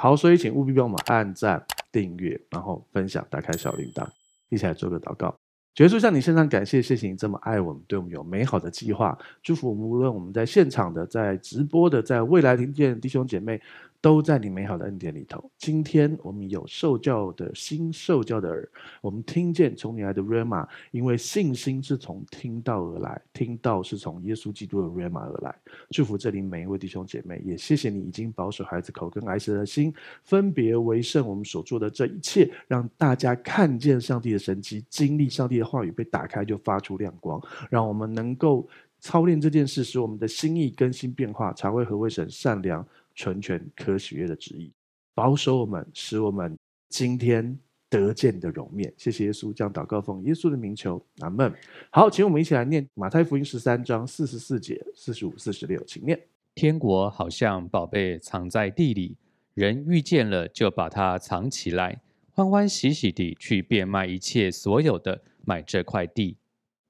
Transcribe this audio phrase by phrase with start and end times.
[0.00, 4.08] 好，所以请务必帮我们按赞、订阅，然后分享，打开小铃铛，
[4.48, 5.36] 一起来做个祷告。
[5.74, 9.16] 结束向你献上感谢，谢谢你这么爱我们，对我们有美好的计划。
[9.42, 13.60] 祝福我们，无论我们在现场的、在直播的、在未来听见弟兄姐妹。
[14.00, 15.50] 都在你美好的恩典里头。
[15.58, 18.68] 今天我们有受教的心，受教的耳，
[19.00, 25.54] 我们听见从你来的 Rhema，因为信心是从听到而来，听到是从耶稣基督的 Rhema 而来。
[25.90, 29.92] 祝福这里每一位弟兄姐妹，也谢谢你已经保守孩子口跟孩子的心，
[30.24, 31.26] 分别为圣。
[31.26, 38.66] 我们所做的这一切，让大家看见上帝的神迹，经历上帝的话语被打开就发出亮光，让我们能够
[38.98, 42.84] 操练这件事，使我们的心意更新变化，才会何为神善良。
[43.20, 44.72] 纯全可喜悦的旨意，
[45.14, 46.56] 保守我们，使我们
[46.88, 47.58] 今天
[47.90, 48.90] 得见的容面。
[48.96, 51.52] 谢谢耶稣，将祷告奉耶稣的名求，阿门。
[51.90, 56.18] 好，请我们一起来念马太福音十三章四十四节、四十五、四十六，请念：
[56.54, 59.18] 天国好像宝贝藏在地里，
[59.52, 62.00] 人遇见了就把它藏起来，
[62.32, 66.38] 欢欢喜喜地去变卖一切所有的，买这块地。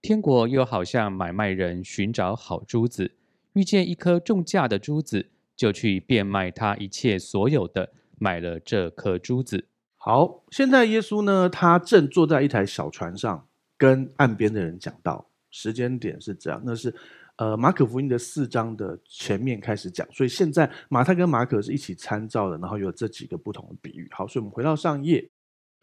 [0.01, 3.17] 天国又好像买卖人寻找好珠子，
[3.55, 5.31] 遇见一颗重价的珠子。
[5.61, 9.67] 就去变卖他一切所有的，买了这颗珠子。
[9.99, 15.29] 好，现在耶稣呢，他正坐在一台小船上，跟岸边的人讲道。
[15.51, 16.95] 时间点是这样，那是
[17.37, 24.09] 呃马可福音的四章的前面开始讲，所以现在马太跟马可是一起参照的，然后有这几个不同的比喻。
[24.13, 25.29] 好，所以我们回到上页。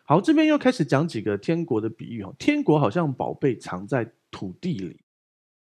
[0.06, 2.24] 好，这边又开始讲几个天国的比喻。
[2.24, 5.02] 哦，天国好像宝贝藏在土地里，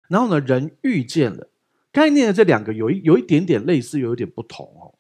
[0.08, 1.50] 然后呢，人遇见了。
[1.96, 4.94] 概念的这两个有一有一点点类似，有一点不同哦。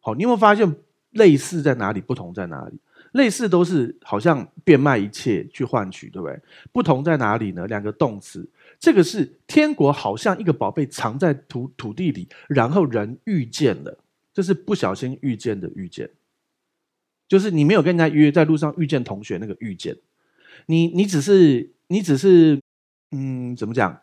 [0.00, 0.72] 好，你有没有发现
[1.10, 2.78] 类似在哪里，不同在哪里？
[3.10, 6.40] 类似都是好像变卖一切去换取，对不对？
[6.70, 7.66] 不同在哪里呢？
[7.66, 13.98] 两个动词，这个是天国好像一个宝贝藏在土土地里，然后人遇见了，
[14.32, 16.08] 这是不小心遇见的遇见，
[17.26, 19.96] 就是你没有跟人家约，在路上遇见同学那个遇见，
[20.66, 22.60] 你你只是你只是
[23.10, 24.00] 嗯，怎么讲？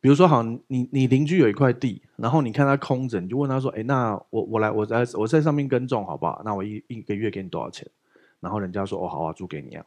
[0.00, 6.40] 比如说，好，你你邻居有一块地，然后你看他空着，你就问他说：“哎，那我我来，我在我在上面耕种，好不好？
[6.42, 7.86] 那我一一个月给你多少钱？”
[8.40, 9.84] 然后人家说：“哦，好啊，租给你啊。”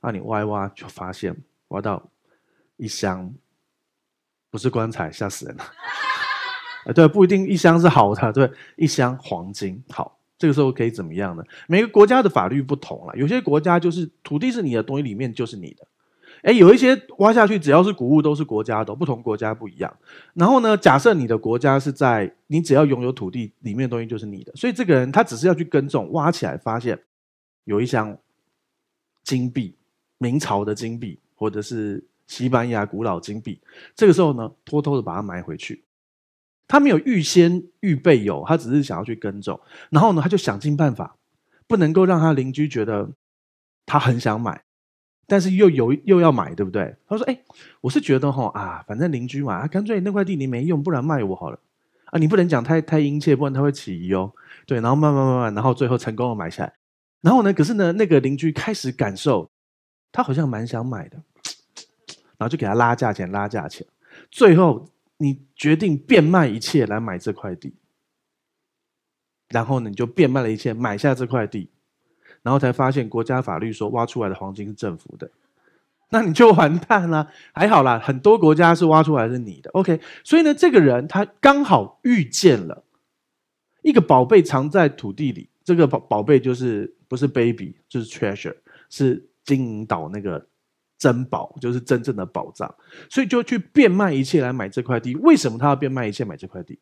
[0.00, 1.36] 那你挖一挖，就发现
[1.68, 2.10] 挖到
[2.76, 3.34] 一箱，
[4.50, 5.64] 不是棺材，吓死人了。
[6.84, 9.82] 啊， 对，不一定一箱是好的，对，一箱黄金。
[9.88, 11.42] 好，这个时候可以怎么样呢？
[11.66, 15.88] 每个国家的法律不同了，有些国家就是土地是你的东西，里面就是你的。
[16.46, 19.96] 诶，有一些挖下去，只要是谷物都是国家的，不同国家不一样。
[20.32, 26.96] 然后呢，假设你的国家是在你只要拥有土地里面的东西就是你的，所以这个人他只是要去耕种，挖起来发现
[27.64, 28.16] 有一箱
[29.24, 29.74] 金币，
[30.18, 33.60] 明朝的金币或者是西班牙古老金币，
[33.96, 35.82] 这个时候呢，偷偷的把它埋回去，
[36.68, 41.16] 他没有预先预备有，他只是想要去耕种，然后呢，他就想尽办法，
[41.66, 43.10] 不能够让他邻居觉得
[43.84, 44.62] 他很想买。
[45.26, 46.94] 但是又有又要买，对不对？
[47.08, 47.36] 他说：“哎，
[47.80, 51.58] 我是觉得哈啊，反正邻居嘛，啊，干脆那块地你没用，不然卖我好了
[52.06, 52.18] 啊！
[52.18, 54.32] 你不能讲太太殷切，不然他会起疑哦。
[54.66, 56.72] 对，然后慢慢慢慢，然后最后成功的买下来。
[57.22, 59.50] 然后呢，可是呢，那个邻居开始感受，
[60.12, 61.16] 他好像蛮想买的，
[62.38, 63.84] 然后就给他拉价钱，拉价钱。
[64.30, 67.74] 最后你决定变卖一切来买这块地，
[69.48, 71.70] 然后呢，你就变卖了一切买下这块地。”
[72.46, 75.28] 然后才发现国家法律说挖出来的黄金是政府的，
[76.10, 77.28] 那你就完蛋了。
[77.52, 79.68] 还好啦，很多国家是挖出来是你的。
[79.72, 82.84] OK，所以呢，这个人他刚好遇见了
[83.82, 88.54] 一个宝贝藏在土地里，这个宝宝贝就是不是 baby，就是 treasure，
[88.88, 90.46] 是金银岛那个
[90.98, 92.72] 珍宝，就是真正的宝藏。
[93.10, 95.16] 所以就去变卖一切来买这块地。
[95.16, 96.78] 为什么他要变卖一切买这块地？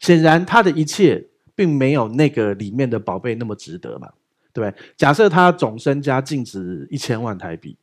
[0.00, 4.12] 显然他的一切并没有那个里面的宝贝那么值得嘛。
[4.54, 7.76] 对，假设他总身家净值一千万台币，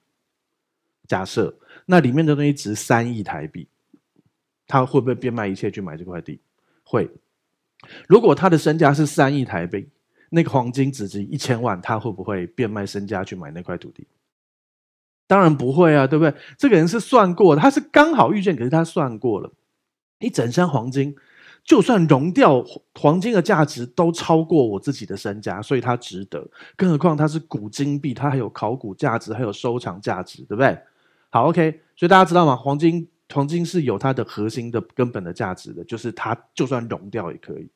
[1.06, 1.54] 假设
[1.86, 3.68] 那里面的东西值三亿台币，
[4.66, 6.40] 他会不会变卖一切去买这块地？
[6.84, 7.12] 会。
[8.08, 9.90] 如果他的身家是三亿台币，
[10.30, 14.08] 那个黄金只值一千万，他会不会变卖身家去买那块土地？
[15.28, 16.34] 当然不会啊，对不对？
[16.58, 19.52] 这个人是算过的，他是刚好遇见，可是他算过了，
[20.20, 21.14] 一整箱黄金。
[21.64, 22.64] 就算熔掉
[22.96, 26.46] 黄金的价值都超过我自己的身家，所以它值得。
[26.76, 30.78] 更何况它是古金币，它还有考古价值，还有收藏价值，对不对？
[31.30, 31.80] 好，OK。
[31.96, 32.56] 所以大家知道吗？
[32.56, 37.70] 黄金，黄金是有它的核心的根本的价值的，就是它就算熔掉也可以。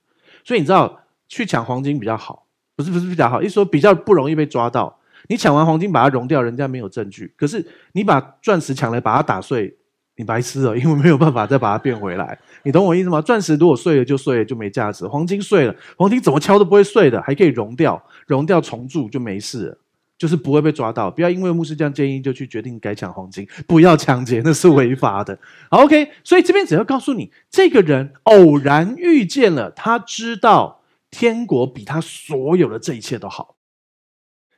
[0.43, 2.45] 所以你知道去抢黄金比较好，
[2.75, 4.99] 不是不是比较好，一说比较不容易被抓到。
[5.27, 7.33] 你抢完黄金把它熔掉，人家没有证据。
[7.37, 9.77] 可是你把钻石抢来把它打碎，
[10.17, 12.39] 你白痴了， 因为没有办法再把它变回来。
[12.63, 13.21] 你懂我意思吗？
[13.21, 19.77] 钻石如果碎了就碎了，就没价值；黄金碎了，黄金怎么敲都不会碎的，还可以熔掉，熔掉重铸就没事了，
[20.17, 21.11] 就是不会被抓到。
[21.11, 25.37] 不要因为牧师这样建议就去决定改抢黄金，不要抢劫，那是违法的。
[25.69, 30.81] 好，OK，所以这边只要告诉你，这个人偶然遇见了，他知道
[31.11, 33.57] 天国比他所有的这一切都好，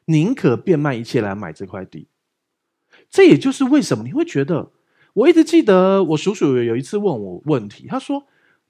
[0.05, 2.07] 宁可变卖一切来买这块地。
[3.09, 4.71] 这也就是为什么你会觉得。
[5.17, 8.23] 我一直记得我叔叔有一次问我问题，他说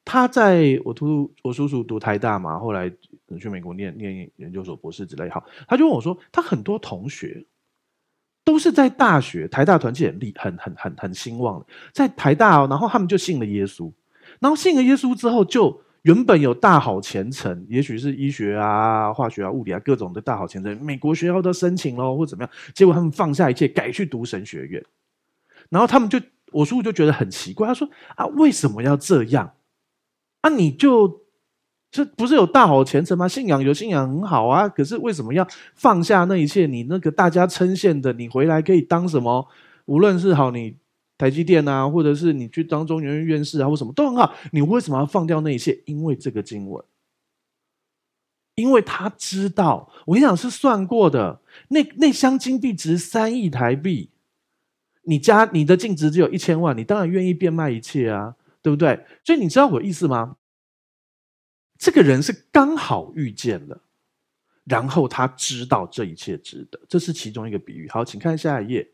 [0.05, 2.89] 他在我读我叔叔读台大嘛，后来
[3.37, 7.45] 去美国念念研究所、博士之类，好，他就问我说，他很多同学
[8.45, 13.91] 都是在大学台大团契很厉很很很很兴旺的，在台大，然后他们就信了耶稣，
[14.39, 24.81] 然后信了耶稣之后，就原本有大好前程，也许是医学啊、化学啊、物理啊各种的大好前程，美国学校都申请了或怎么样，结果他们放下一切，改去读神学院，
[25.69, 26.17] 然后他们就。
[26.51, 29.53] 我叔叔就觉得很奇怪，他说：“啊，为什么要这样？
[30.41, 31.23] 啊，你就
[31.91, 33.27] 这不是有大好前程吗？
[33.27, 35.45] 信仰有信仰很好啊，可是为什么要
[35.75, 36.65] 放下那一切？
[36.65, 39.47] 你那个大家称羡的，你回来可以当什么？
[39.85, 40.77] 无论是好，你
[41.17, 44.33] 台积电啊，或者是你去当中研院院士啊，或什么都很好。
[44.51, 45.81] 你为什么要放掉那一切？
[45.85, 46.83] 因为这个经文，
[48.55, 54.11] 因为他知道，我跟你讲是算过的，那那箱金币值三亿台币。”
[55.07, 59.05] 你家你的净值只有一千万，你当然愿意变卖一切啊，对不对？
[59.23, 60.35] 所以你知道我意思吗？
[61.79, 63.81] 这个人是刚好遇见了，
[64.65, 67.87] 然后他知道这一切值得，这是其中一个比喻。
[67.89, 68.89] 好，请看下一页。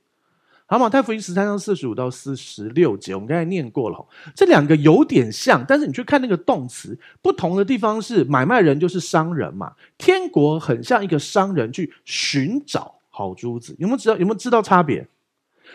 [0.65, 4.06] 好，马太福音十三章四十五到四十六节，我们刚才念过了。
[4.36, 9.74] 这两个有点像，但是你去看那个动词，不同的地方是买卖人就是商人嘛。
[9.98, 14.18] 天国很像一个商人去寻找好珠子，有没有知道？
[14.18, 15.07] 有没有知道差别？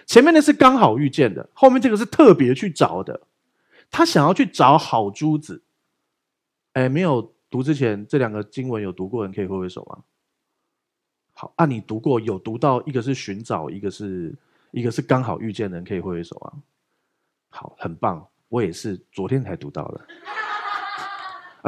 [0.06, 3.20] 前面那是刚好遇见的，后面这个是特别去找的。
[3.90, 5.62] 他想要去找好珠子。
[6.74, 10.04] 哎，没有读之前这两个经文有读过人可以挥挥手吗？
[11.32, 14.34] 好，按、啊、你读过有读到一个是寻找，一个是
[14.70, 16.52] 一个是刚好遇见的人可以挥挥手啊。
[17.48, 20.06] 好，很棒，我也是昨天才读到的。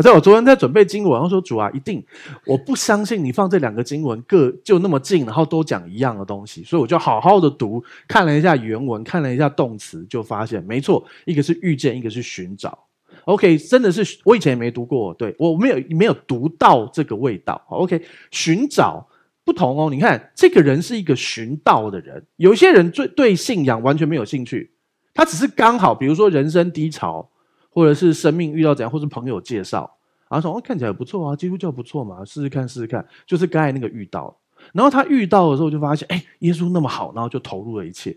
[0.02, 2.05] 在我昨天在准备经文，然后说主啊，一定，
[2.47, 12.79] 我不相信你放这两个经文各就那么近，然后都讲一样的东西，所以我就好好的读，看了一下原文，看了一下动词，就发现没错，一个是遇见，一个是寻找。
[13.25, 17.61] OK，真的是我以前也没读过，对，我没有没有读到这个味道。
[17.69, 19.06] OK，寻找
[19.44, 24.70] 不同哦，你看这个人是一个寻道的人，有些人对对信仰完全没有兴趣，
[25.14, 27.30] 他只是刚好，比如说人生低潮。
[27.71, 29.97] 或者是生命遇到怎样，或是朋友介绍，
[30.29, 34.37] 然后说哦，看起来不错啊，基督教不错嘛，试试看试试看，就是刚才那个遇到，
[34.73, 38.17] 然后他遇到的时候就发现，哎，耶稣那么好，然后就投入了一切。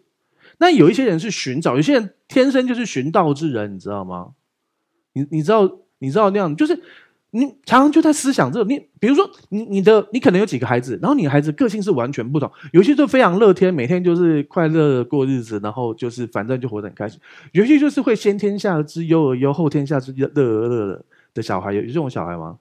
[0.57, 4.33] 那有一些人是寻找，有些人天生就是寻道之人，你知道吗？
[5.13, 6.81] 你你知道你知道那样就是。
[7.35, 17.19] 你常常就在思想这个，你比如说，你你的你可能有几个孩子，然后你的孩子个性是完全不同，有些就非常乐天，每天就是快乐过日子，然后就是反正就活得很开心；
[17.51, 22.59] 有些就是会先天下之忧而忧，后天下之乐而乐的小孩，有有这种小孩吗？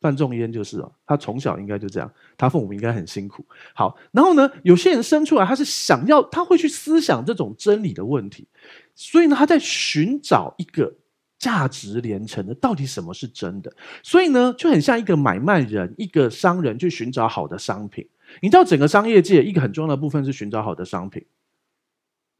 [0.00, 3.44] 范仲淹就是啊，他从小应该就这样，他父母应该很辛苦。
[3.74, 8.48] 好，然后呢，有些人生出来他是想要，他会去思想这种真理的问题，
[8.94, 10.94] 所以呢，他在寻找一个。
[11.38, 13.70] 价值连城的，到底什么是真的？
[14.02, 18.08] 所以呢，就很像一个买卖人，一个商人去寻找好的商品。
[18.40, 21.24] 你知道，整个商业界一个很重要的部分是寻找好的商品。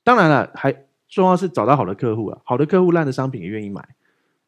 [0.02, 0.74] 当然了，还
[1.08, 3.86] 重要是找到好的客户啊，好的客户烂的商品也愿意买，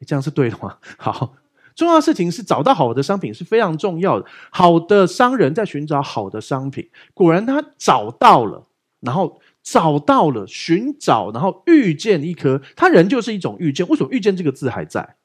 [0.07, 0.79] 这样是对的吗？
[0.97, 1.35] 好，
[1.75, 4.27] 重要的事情是找到好的商品是非常重要的。
[4.51, 8.67] 好的商人在寻找好的商品，果然他找到了，
[9.01, 9.41] 然后。
[9.71, 13.87] 找到了，寻找，然后遇见一颗，他人就是一种遇见。
[13.89, 15.17] 为什么遇见这个字还在？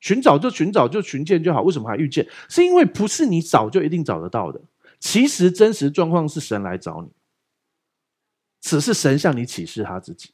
[0.00, 1.62] 寻找就寻找，就寻见就好。
[1.62, 2.26] 为什么还遇见？
[2.50, 4.60] 是因为不是你找就一定找得到的。
[5.00, 7.08] 其实真实状况是神来找你，
[8.60, 10.30] 只是神向你启示他自己。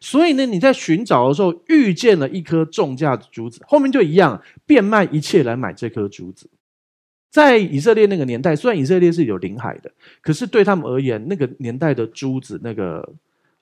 [0.00, 6.50] 所以呢，你在寻找的时候遇见了一颗重价的珠子，后面就一样，变卖一切来买这颗珠子。
[7.30, 9.92] 在以色列那个年代，虽然以色列是有领海的，
[10.22, 13.06] 可是对他们而言，那个年代的珠子，那个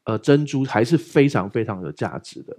[0.05, 2.57] 呃珍珠还是非常非常有价值的。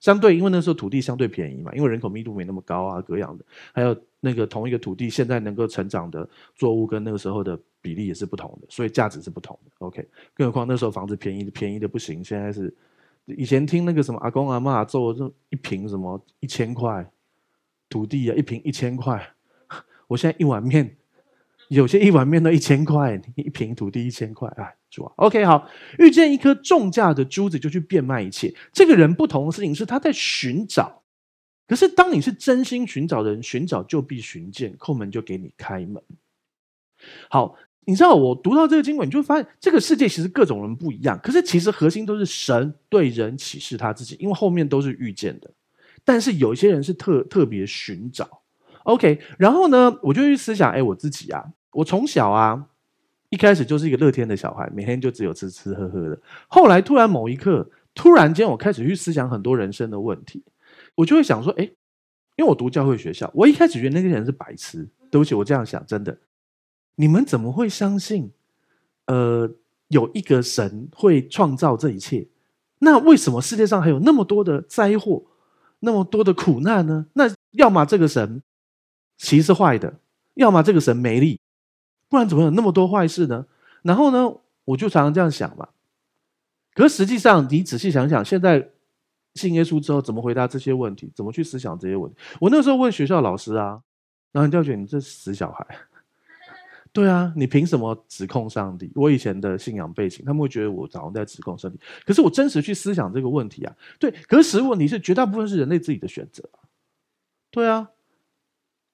[0.00, 9.70] 相对，因为那时候土地相对便宜嘛，因为人口密度没那么高啊，各样的，还有那个同一个土地现在能够成长的作物跟那个时候的比例也是不同的，所以价值是不同的。
[9.78, 12.74] OK，更何况那时候房子便宜便宜的不行，现在是
[13.26, 17.08] 以前听那个什么阿公阿嬷做这一坪什么一千块
[17.88, 19.24] 土地啊，一坪一千块。
[20.12, 20.96] 我现在一碗面
[21.68, 25.66] 有些一碗面都一千块，一坪土地一千块，哎，主啊，OK，好，
[25.98, 28.54] 遇见一颗重价的珠子，就去变卖一切。
[28.72, 31.02] 这个人不同的事情是他在寻找，
[31.66, 36.02] 可是当你是真心寻找的人，寻找就必寻见，叩门就给你开门。
[37.30, 45.50] 好，你知道我读到这个经文，你就会发现这个世界其实各种人不一样，可是其实核心都是神对人启示他自己，因为后面都是遇见的。
[46.04, 48.41] 但是有一些人是特特别寻找
[48.84, 52.66] ，OK，然后呢，我就去思想，哎，我自己啊，我从小啊，
[53.30, 56.18] 一开始就是一个乐天的小孩，每天就只有吃吃喝喝的。
[56.48, 60.42] 后来突然某一刻，突然间我开始去思想很多人生的问题，
[60.94, 61.64] 我就会想说，哎，
[62.36, 66.18] 因为我读教会学校，我一开始觉得那些人是白痴，对不起，我这样想，真的，
[66.96, 68.30] 你们怎么会相信，
[69.06, 69.50] 呃，
[69.88, 72.26] 有一个神会创造这一切？
[72.80, 75.24] 那为什么世界上还有那么多的灾祸？
[75.84, 77.06] 那么多的苦难呢？
[77.14, 78.40] 那要么这个神
[79.22, 80.00] 其实是坏的，
[80.34, 81.38] 要么这个神没力，
[82.08, 83.46] 不然怎么有那么多坏事呢？
[83.82, 85.68] 然后呢，我就常常这样想嘛。
[86.74, 88.70] 可实际上，你仔细想想，现在
[89.34, 91.12] 信耶稣之后，怎么回答这些问题？
[91.14, 92.18] 怎么去思想这些问题？
[92.40, 93.80] 我那时候问学校老师啊，
[94.32, 95.64] 然后人家觉得你这死小孩。
[96.92, 98.90] 对啊，你凭什么指控上帝？
[98.96, 101.78] 我以前的信仰背景，他们会觉得我好像在指控上帝。
[102.04, 106.42] 可是我真实去思想这个问题啊，对，可是实问题是绝大部分是人类自己的选择。
[107.50, 107.88] 对啊，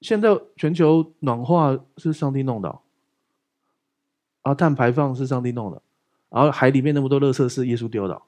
[0.00, 2.78] 现在全球暖化是上帝弄的，
[4.42, 5.82] 啊，碳排放是上帝弄的，
[6.30, 8.20] 然后海里面那么多垃圾是耶稣丢的，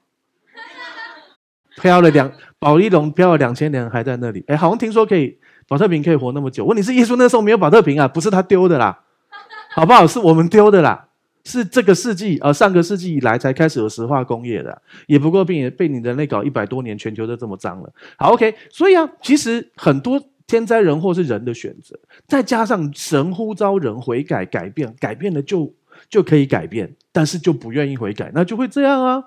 [1.81, 5.37] 漂了两保利龙漂了两千年还在那里，哎，好像听说可以
[5.67, 6.65] 宝特瓶可以活那么久。
[6.65, 9.03] 问题是耶稣那时候没有宝特瓶啊，不是他丢的啦。
[9.73, 10.05] 好不好？
[10.05, 11.07] 是我们丢的啦，
[11.45, 17.93] 是这个世纪呃上个世纪以来才开始有石化工业的，也不过被被你人类搞一百多年，全球都这么脏了。
[18.17, 25.73] 好，OK，所以啊，其实很多天灾人祸是人的选择，再加上神呼召人悔改改变，改变了就
[26.09, 29.23] 就可以改变，但是就不愿意悔改，那就会这样啊，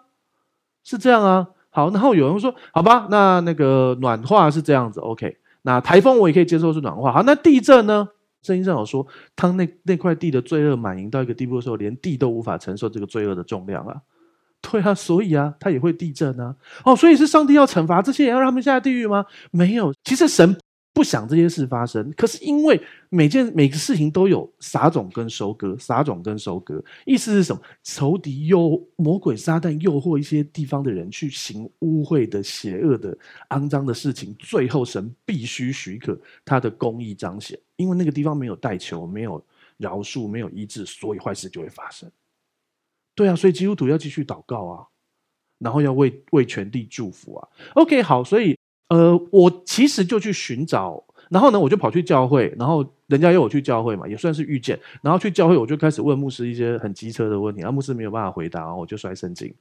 [0.84, 1.48] 是这样啊。
[1.70, 8.06] 好，然后有人说，好吧，那那个暖化是这样子，OK，那台风我也可以接受是暖化，好，那地震呢？
[8.42, 13.96] 圣经上有说，当那那块地的罪恶满盈到一个地步的时候，连地都无法承受这个罪恶的重量啊！
[14.60, 16.54] 对啊，所以啊，它也会地震啊！
[16.84, 19.24] 哦，所以是上帝要惩罚这些人，要让他们下地狱吗？
[19.50, 20.54] 没有，其实神。
[20.94, 27.60] 不想这些事发生，可是因为每件每个事情都有撒种跟收割，撒种跟收割，意思是什么？
[27.82, 33.18] 仇敌诱魔鬼撒旦诱惑一些地方的人去行污秽的、邪恶的、
[33.50, 39.44] 肮脏的事情，最后神必须许可他的公义彰显，因为那个地方没有代求，没有
[39.78, 42.08] 饶恕，没有医治，所以坏事就会发生。
[43.16, 44.86] 对啊，所以基督徒要继续祷告啊，
[45.58, 47.48] 然后要为为全地祝福啊。
[47.74, 48.56] OK，好，所以。
[48.88, 54.78] 呃，我其实就去寻找，然后呢，我就跑去教会，然后人家约我去教会嘛，也算是遇见。
[55.02, 59.52] 然后去教会，我就开始问牧师一些很机车的问题，然后牧师没有办法回答，然后我就摔圣经。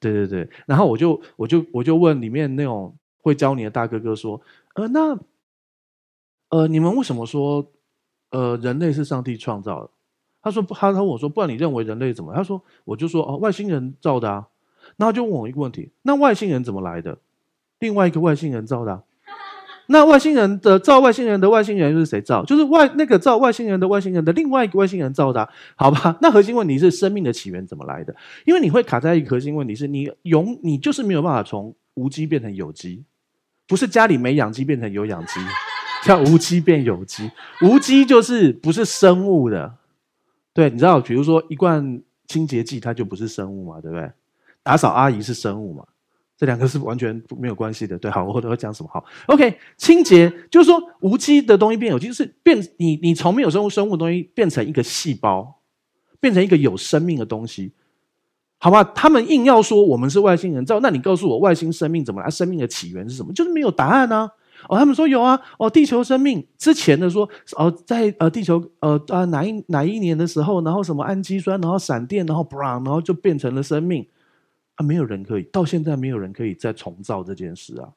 [0.00, 4.40] 对对对，然后我就我就我就问里面那种会教你的大哥哥说，
[4.74, 5.16] 呃，那
[6.48, 7.70] 呃，你们为什么说
[8.30, 9.90] 呃人类是上帝创造的？
[10.42, 12.34] 他说，他他问我说，不然你认为人类怎么？
[12.34, 14.48] 他说我就说哦，外星人造的啊。
[14.96, 17.16] 然后就问我一个问题，那外星人怎么来的？
[17.82, 19.02] 另外一个外星人造的、啊，
[19.86, 22.44] 那外星人的造外星人的外星人又是谁造？
[22.44, 26.16] 就是外那个造外星人的外星人的另外一个外星人造的、啊，好吧？
[26.22, 28.14] 那核心问题是生命的起源怎么来的？
[28.46, 33.04] 因为你会卡在一个核心问题是你永你就是没有办法从无机变成有机，
[33.66, 35.40] 不是家里没养鸡变成有养鸡，
[36.06, 37.28] 叫无机变有机，
[37.62, 39.74] 无机就是不是生物的，
[40.54, 44.08] 对，你知道，比如说一罐清洁剂，它就不是生物嘛，对不对？
[44.62, 45.84] 打扫阿姨是生物嘛？
[46.42, 55.60] 这两个是完全没有关系的，对，好，我都会讲什么好？OK，清洁就是说无机的东西变有机，就是变你你从没有生物生物的东西变成一个细胞，
[56.18, 57.70] 变成一个有生命的东西，
[58.58, 58.82] 好吧？
[58.82, 62.28] 他们硬要说我们是外星人造，那你告诉我外星生命怎么来？
[62.28, 63.32] 生命的起源是什么？
[63.32, 64.28] 就是没有答案啊！
[64.68, 74.04] 哦，他们说有啊，哦，地球生命之前的说哦，在呃地球呃啊哪一哪一年的时候，然后什么氨基酸，然后闪电，然后 brown，然后就变成了生命。
[74.76, 77.92] 啊，没有人可以，到现在没有人可以再重造这件事啊，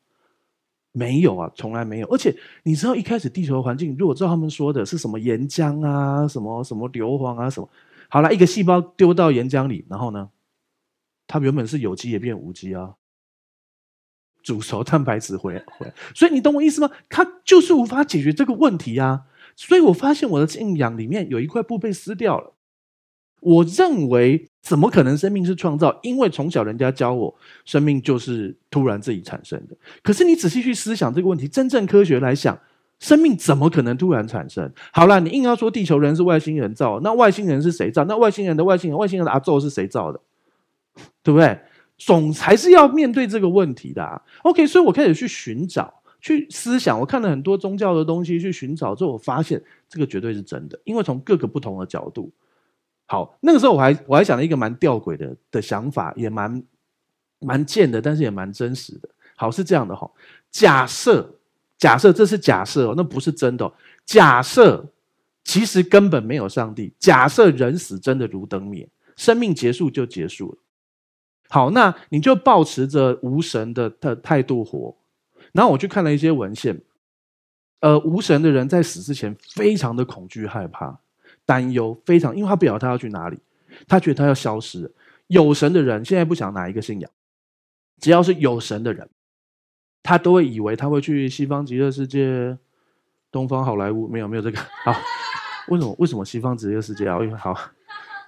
[0.91, 2.07] 没有啊，从来没有。
[2.07, 7.69] 而且你知道，一开始地球环境，如果照他们说的是什么岩浆啊，什么什么硫磺啊，什么，
[8.09, 10.29] 好了，一个细胞丢到岩浆里，然后呢，
[11.27, 12.95] 它原本是有机也变无机啊，
[14.43, 16.89] 煮熟蛋白质回来回，所以你懂我意思吗？
[17.09, 19.27] 它就是无法解决这个问题啊。
[19.55, 22.54] 所以我发现我的信仰里面有一块布被撕掉了。
[23.45, 24.49] 我认为。
[24.65, 25.95] 怎么可能生命是创造？
[26.01, 27.31] 因为从小人家教我，
[27.65, 29.77] 生命就是突然自己产生的。
[30.01, 32.57] 可是你仔细去思想这个问题，真正科学来想，
[32.97, 34.67] 生命怎么可能突然产生？
[34.91, 38.03] 好了，你硬要说地球人是外星人造，那外星人是谁造？
[38.05, 40.19] 那外星人的外星人，外星人的阿祖是谁造的？
[41.21, 41.59] 对不对？
[41.99, 44.19] 总还是要面对这个问题的啊。
[44.41, 46.99] OK，所以我开始去寻找、去思想。
[46.99, 52.31] 我看了很多宗教的东西，去寻找之后，我发现这个绝对是真的，因为从各个不同的角度。
[53.07, 56.63] 好，那个时候我还我还想了一个蛮吊诡的的想法，也蛮
[57.39, 59.09] 蛮贱的，但是也蛮真实的。
[59.35, 60.09] 好，是这样的哈，
[60.49, 61.39] 假设
[61.77, 63.73] 假设这是假设哦，那不是真的哦。
[64.05, 64.91] 假设
[65.43, 70.57] 其实根本没有上帝，假设人死真的如灯灭，生命结束就结束了。
[71.49, 74.95] 好，那你就抱持着无神的的态度活。
[75.51, 76.81] 然后我去看了一些文献，
[77.81, 80.99] 呃，无神的人在死之前非常的恐惧、害怕、
[81.45, 83.37] 担忧，非常，因为他不晓得他要去哪里，
[83.87, 84.91] 他觉得他要消失。
[85.27, 87.09] 有神的人现在不想哪一个信仰，
[87.99, 89.09] 只要是有神的人，
[90.03, 92.57] 他都会以为他会去西方极乐世界、
[93.31, 94.59] 东方好莱坞，没有没有这个。
[94.85, 94.95] 好，
[95.69, 97.17] 为什么为什么西方极乐世界啊？
[97.23, 97.57] 因为好，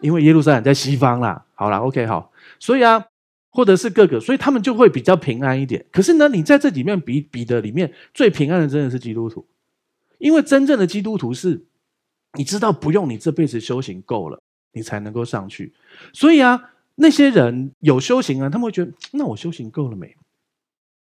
[0.02, 1.46] 因为耶路撒冷在西方啦。
[1.54, 2.32] 好啦，OK，好。
[2.60, 3.06] 所以啊，
[3.52, 5.86] 或者是各个，所以他们就会比较平安一点。
[5.92, 9.46] 可是呢，你在这里面比比的里面最平安的，真的是基督徒，
[10.18, 11.66] 因为真正的基督徒是，
[12.38, 14.42] 你知道不用你这辈子修行够了，
[14.72, 15.74] 你才能够上去。
[16.14, 20.16] 所以啊，那些人有修行啊，他们会觉得，那我修行够了没？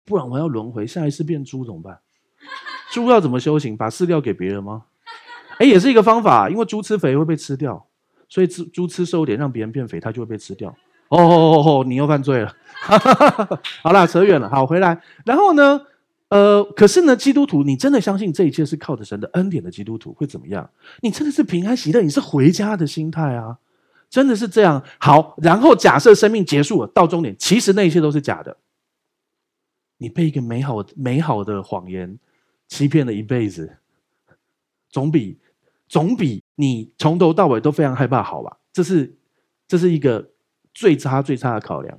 [0.05, 1.99] 不然我要轮回，下一次变猪怎么办？
[2.91, 3.77] 猪要怎么修行？
[3.77, 4.85] 把饲料给别人吗？
[5.59, 7.87] 哎，也是一个方法，因为猪吃肥会被吃掉，
[8.29, 10.71] 所以猪猪吃瘦点，让别人变肥，它就会被吃掉。
[11.09, 11.85] 哦哦哦哦！
[11.87, 12.53] 你又犯罪了。
[13.83, 14.51] 好啦，扯远了。
[14.51, 15.01] 好，回来。
[15.25, 15.81] 然后呢？
[16.29, 20.69] 呃，可是呢，基督徒，你真的相信这一切是靠着神的恩典的基督徒会怎么样？
[21.03, 23.59] 你真的是平安喜乐，你是回家的心态啊，
[24.11, 24.83] 真的是这样。
[24.99, 28.57] 好，然后假设生命结束了，到终点，其实那一切都是假的。
[29.99, 32.19] 你被一个美好美好的谎言
[32.69, 33.79] 欺骗了一辈子，
[34.91, 35.39] 总比
[35.89, 38.59] 总比你从头到尾都非常害怕好吧？
[38.73, 39.17] 这是
[39.67, 40.31] 这是一个。
[40.79, 41.99] 最差最差的考量，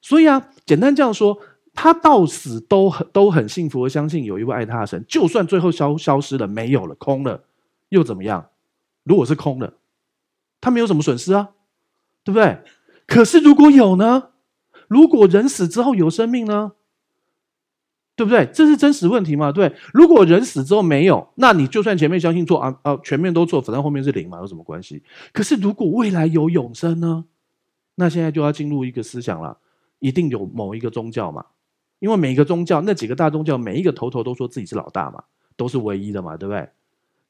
[0.00, 1.38] 所以啊，简单这样说，
[1.74, 7.42] 他到死都很都很幸福，相信有一位爱他的神，就算最后消消失了，没有了，空了，
[7.88, 8.48] 又怎么样？
[9.02, 9.74] 如果是空了，
[10.60, 11.50] 他没有什么损失啊，
[12.22, 12.60] 对不对？
[13.06, 14.30] 可是如果有呢？
[14.86, 16.72] 如果人死之后有生命呢？
[18.16, 18.48] 对不对？
[18.54, 19.50] 这是真实问题嘛？
[19.50, 25.02] 对，如果人死之后没有，那你就算前面相信错啊啊，全面都错，反正后面是零嘛，有什么关系？
[25.32, 27.24] 可是如果未来有永生呢？
[27.96, 29.58] 那现在就要进入一个思想了，
[29.98, 31.44] 一定有某一个宗教嘛，
[32.04, 35.24] 因为每一个宗教那几个大宗教，每一个头头都说自己是老大嘛，
[35.56, 36.60] 都是唯一的嘛，对不对？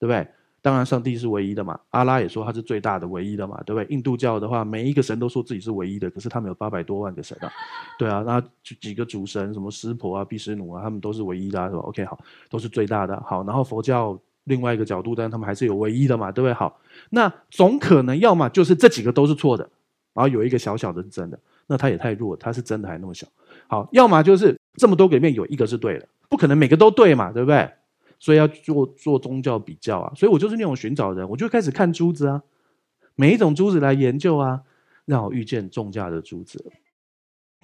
[0.00, 0.26] 对不对？
[0.60, 3.87] 当然上帝是唯一的嘛，阿拉也说他是最大的唯一的嘛，对不对？
[3.94, 7.48] 印度教的话，每一个神都说自己是唯一的，可是他们有八百多万个神啊，
[7.96, 8.42] 对啊，那
[8.80, 12.18] 几个主神什么湿婆啊、毗湿奴啊，他们都是唯一的，啊，是吧？OK，好，
[12.50, 13.14] 都是最大的。
[13.24, 16.52] 好，然后佛教另外一个角度，但他们还是有唯一的嘛，对不对？
[16.52, 19.70] 好，那总可能要么就是这几个都是错的。
[20.14, 23.26] 然后有一个小小的是真的，那他也太弱，他是真的还那么小。
[23.66, 27.70] 好，要么就是这么多个里面有一个是对的，不可能每个都对嘛，对不对？
[28.18, 30.12] 所以要做做宗教比较啊。
[30.14, 32.42] 所以我就是那种寻找人，我就开始看珠子啊，
[33.14, 34.62] 每一种珠子来研究啊，
[35.04, 36.72] 让我遇见重价的珠子。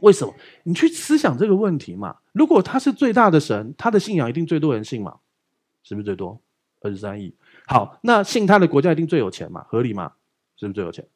[0.00, 0.34] 为什么？
[0.62, 2.16] 你去思想这个问题嘛。
[2.32, 5.18] 如果他是最大的神，他的信仰一定最多人信嘛，
[5.82, 6.40] 是不是最多？
[6.80, 7.34] 二十三亿。
[7.66, 10.12] 好，那信他的国家一定最有钱嘛，合理吗？
[10.56, 11.06] 是不是最有钱？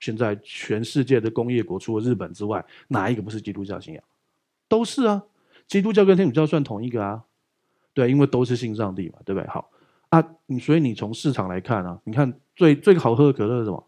[0.00, 4.02] 现在全世界的工业国，除了日本之外，哪一个不是基督教信仰？
[4.72, 5.24] 都是啊，
[5.68, 7.24] 基督教跟天主教算同一个啊，
[7.92, 9.46] 对，因为都是信上帝嘛，对不对？
[9.46, 9.68] 好
[10.08, 13.86] 啊，你所以你从市场来看啊，你看最最好喝的可乐是什么？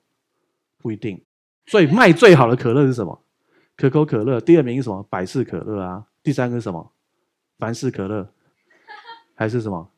[0.76, 1.24] 不一定，
[1.64, 3.18] 最卖最好的可乐是什么？
[3.78, 4.38] 可口可乐。
[4.42, 5.02] 第二名是什么？
[5.08, 6.04] 百事可乐啊。
[6.22, 6.92] 第三个是什么？
[7.58, 8.28] 凡士可乐，
[9.34, 9.88] 还是什么？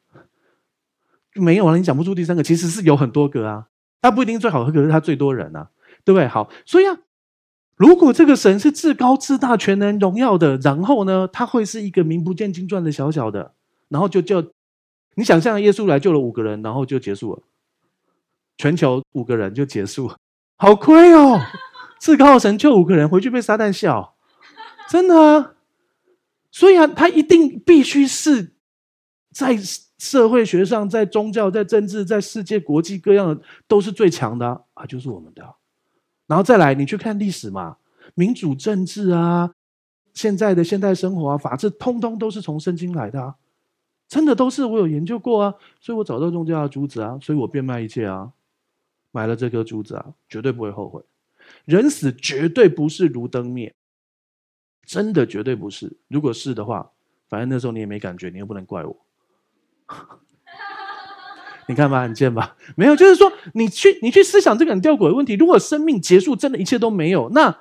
[1.35, 3.67] 没有了，你讲不出第三个，其实是有很多个啊，
[4.01, 5.69] 它不一定最好喝，可是它最多人啊。
[6.05, 6.29] 对不对？
[6.29, 6.97] 好，所以啊，
[7.77, 13.53] 如果这个神是至高至大、全能荣耀的，然后呢，他会是一个名不见经传的小小的，
[13.89, 14.43] 然后就叫
[15.15, 17.43] 你想象耶稣来救了五个人，然后就结束了，
[18.57, 20.17] 全球五个人就结束了，
[20.57, 21.39] 好亏哦！
[22.01, 24.15] 至高神救五个人回去被撒旦笑，
[24.89, 25.53] 真的啊！
[26.51, 28.55] 所以啊，他一定必须是
[29.35, 29.59] 在
[29.99, 35.43] 社会学上、在宗教、在政治、在世界国际各样的都是最强的，啊就是我们的。
[36.27, 37.77] 然后再来，你去看历史嘛，
[38.15, 39.55] 民主政治啊，
[40.13, 43.37] 现在的现代生活啊，法治，通通都是从圣经来的啊，
[44.09, 48.33] 真的都是我有研究过啊，所以我找到宗教的珠子啊，所以我变卖一切啊，
[49.13, 51.03] 买了这颗珠子啊，绝对不会后悔。
[51.65, 53.75] 人死绝对不是如灯灭，
[54.85, 55.97] 真的绝对不是。
[56.09, 56.91] 如果是的话，
[57.29, 58.97] 反正那时候你也没感觉，你又不能怪我。
[61.69, 62.57] 你看吧，很贱吧？
[62.77, 65.35] 没有，就是说你去你去思想这个很吊诡的问题。
[65.35, 67.59] 如果生命结束，真的一切都没有，那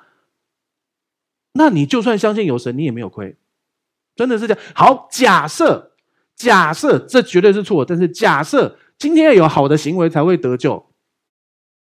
[1.52, 3.36] 那你就算相信有神，你也没有亏，
[4.14, 4.62] 真的是这样。
[4.74, 5.92] 好，假设
[6.34, 10.86] 假设这绝对是错，但是假设今天要有好的行为才会得救。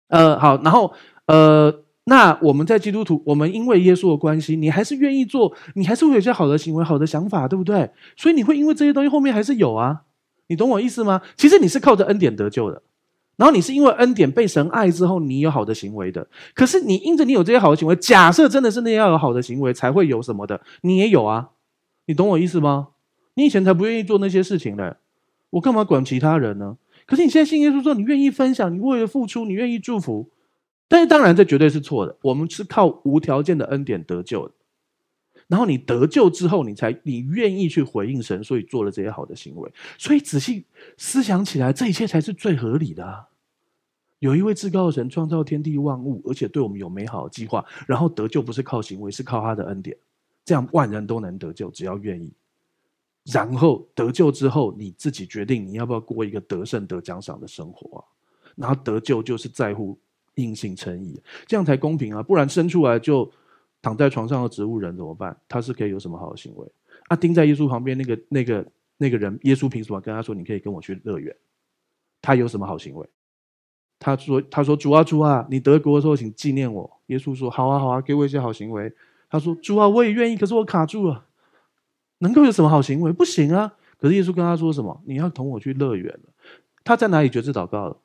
[0.07, 0.93] 呃，好，然后
[1.25, 7.91] 呃，那我们在基督徒，我们因为耶稣的关系，你还是愿意做，你还是会有些好的行为、好的想法，对不对？
[8.15, 10.03] 所以你会因为这些东西后面还是有啊。
[10.47, 11.21] 你懂我意思吗？
[11.35, 12.81] 其实你是靠着恩典得救的，
[13.35, 16.27] 然后你是因为恩典被神爱之后，你有好的行为的。
[16.53, 21.49] 可是你因着你有这些好的行为，假设真的是那样有好的行为才会有什么的，你也有啊。
[22.05, 22.89] 你懂我意思吗？
[23.35, 24.95] 你以前才不愿意做那些事情嘞，
[25.51, 26.77] 我干嘛管其他人呢？
[27.05, 30.29] 可是你现在信耶稣之后，你愿意分享，你为了付出，你愿意祝福。
[30.89, 32.17] 但是当然，这绝对是错的。
[32.21, 34.53] 我们是靠无条件的恩典得救的。
[35.47, 39.71] 然后你得救之后，你才你愿意去回应神，所以做了这些好的行为。
[39.97, 40.65] 所以仔细
[40.97, 43.29] 思想起来，这一切才是最合理的啊。
[44.19, 47.63] 有一位至高的神创造天地万物，而且对我们有美好的计划。
[47.87, 49.95] 然后得救不是靠行为，是靠他的恩典。
[50.43, 52.33] 这样万人都能得救，只要愿意。
[53.31, 58.03] 然后得救之后，你自己决定你要不要过一个得胜得奖赏的生活啊。
[58.57, 59.97] 然后得救就是在乎
[60.35, 62.21] 因信称义，这样才公平啊。
[62.21, 63.31] 不然生出来就。
[63.87, 65.37] 躺在床上的植物人怎么办？
[65.47, 66.67] 他是可以有什么好的行为？
[67.07, 68.65] 啊，钉在耶稣旁边那个、那个、
[68.97, 71.33] 那个人，耶稣凭什么跟他说：“你可以跟我去乐园？”
[72.21, 73.09] 他有什么好行为？
[73.97, 78.91] 他说：“他说主啊主啊，你得国的时候请纪念我。”耶稣说：“好啊好啊，给我一些好行为。”
[79.31, 81.23] 他说：“主啊，我也愿意，可是我卡住了，
[82.17, 83.13] 能够有什么好行为？
[83.13, 85.01] 不行啊！”可是耶稣跟他说什么？
[85.05, 86.19] 你要同我去乐园。
[86.83, 87.97] 他在哪里决志祷告了？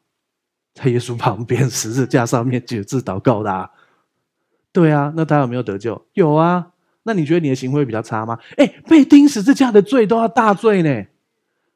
[0.75, 3.69] 在耶稣旁边十字架上面决志祷告的啊。
[4.73, 6.07] 对啊，那他有没有得救？
[6.15, 6.69] 有啊。
[7.05, 8.39] 那你觉得你的行为比较差吗？
[8.57, 11.05] 哎，被钉十字架的罪都要大罪呢，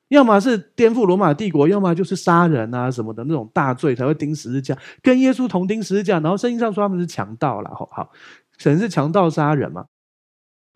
[0.06, 6.20] 要么是颠覆罗马帝国，要么就是杀人啊什么的那种大罪才会钉十字架，跟耶稣同钉十字架。
[6.20, 8.12] 然后圣经上说他们是强盗了，好好，
[8.56, 9.86] 神是强盗杀人嘛。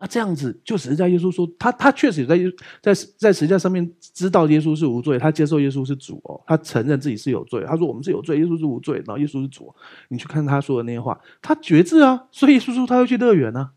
[0.03, 2.35] 那、这样子，就只是在耶稣说他，他确实也在
[2.81, 7.63] 在在实在上面知道耶稣是无罪，他接受耶稣是主哦，他承认自己是有罪。
[7.67, 9.71] 他说我们是有罪，耶稣是无罪，然后耶稣是主。
[10.07, 13.73] 你去看他说的那些话，他决志啊，所以耶稣说他会去乐园啊，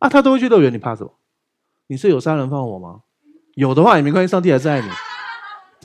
[0.00, 1.14] 啊，他都会去乐园，你怕什么？
[1.86, 3.00] 你是有杀人放火吗？
[3.54, 4.88] 有的话也没关系，上帝还是爱你，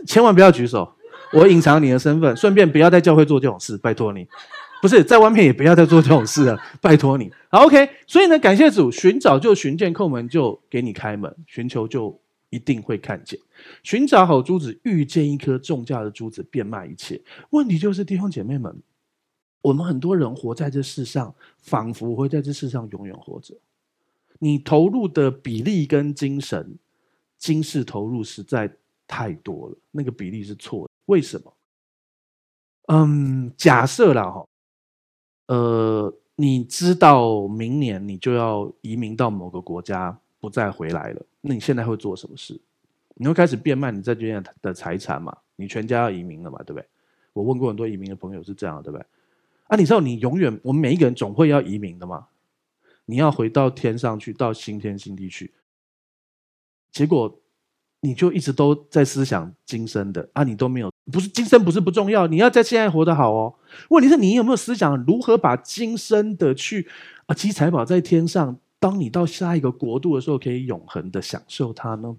[0.06, 0.92] 千万不要举手，
[1.32, 4.28] 我隐藏你的身份，顺便不要在教会做这种事，拜托你。
[4.82, 7.32] 不是在外面也不要再做这种事了， 拜托你。
[7.50, 7.90] 好，OK。
[8.08, 12.18] 所以呢，感谢主，寻找就寻见，叩门就给你开门，寻求就
[12.50, 13.40] 一定会看见。
[13.84, 17.22] 寻找好珠子，遇见一颗重价的珠子，变卖一切。
[17.50, 18.82] 问题就是弟兄姐妹们，
[19.62, 23.56] 我们很多人活在这世上，仿佛会在这世上永远活着。
[24.40, 26.78] 你投入的比例跟精神、
[27.38, 28.72] 今世投入实在
[29.06, 30.92] 太多了，那个比例是错的。
[31.08, 31.54] 为什么？
[32.88, 34.46] 嗯，假设了哈。
[35.50, 41.26] 呃，你知道明年你就要移民到某个国家，不再回来了。
[41.42, 42.62] 那你现在会做什么事？
[43.16, 45.36] 你会开始变卖你在这边的财产嘛？
[45.56, 46.60] 你全家要移民了嘛？
[46.60, 46.86] 对不对？
[47.34, 49.04] 我问过很多移民的朋友是这样，对不对？
[49.70, 52.28] 啊，你知道你永远，我们每一个人总会要移民的嘛？
[53.06, 55.52] 你要回到天上去，到新天新地去。
[56.92, 57.42] 结果。
[58.02, 63.56] 你就一直都在思想今生的啊，你都没有，不是今生不是不重要，你要在现在活得好哦。
[63.90, 66.88] 问题是你有没有思想如何把今生的去
[67.26, 72.16] 啊积财宝在天上，当你到下一个国度的时候，可以永恒的享受它呢？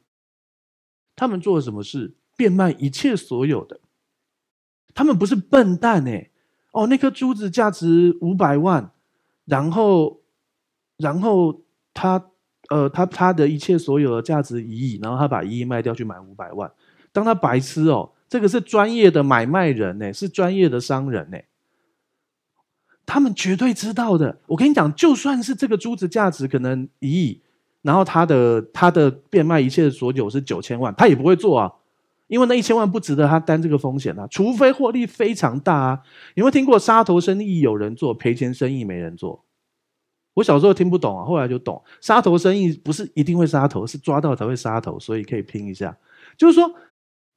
[1.16, 2.14] 他们做了什么事？
[2.36, 3.80] 变卖一切所有的，
[4.94, 6.30] 他们不是笨蛋哎，
[6.72, 8.92] 哦，那颗珠子价值五百万，
[9.46, 10.20] 然后，
[10.98, 11.62] 然后
[11.94, 12.29] 他。
[12.70, 16.70] 呃，他他的一切所有的价值一亿，然后他把一亿卖掉去买五百万，
[17.12, 21.38] 当他白痴哦，这个是专业的买卖人呢，是专业的商人呢，
[23.04, 24.38] 他们绝对知道的。
[24.46, 27.42] 我跟你讲，就算是这个珠子价值可能一亿，
[27.82, 31.72] 然后他的他的变卖一切的所有是九千万，他也不会做啊，
[32.28, 36.02] 因为那一千万不值得他担这个风险啊，除非获利非常大啊。
[36.34, 39.44] 有没有听过杀头生意有人做，赔钱生意没人做？
[40.40, 41.80] 我小时候听不懂啊，后来就懂。
[42.00, 45.94] 杀头生意不是一定会杀头，是抓到才会杀头，所以可以拼一下。
[46.36, 46.72] 就是说，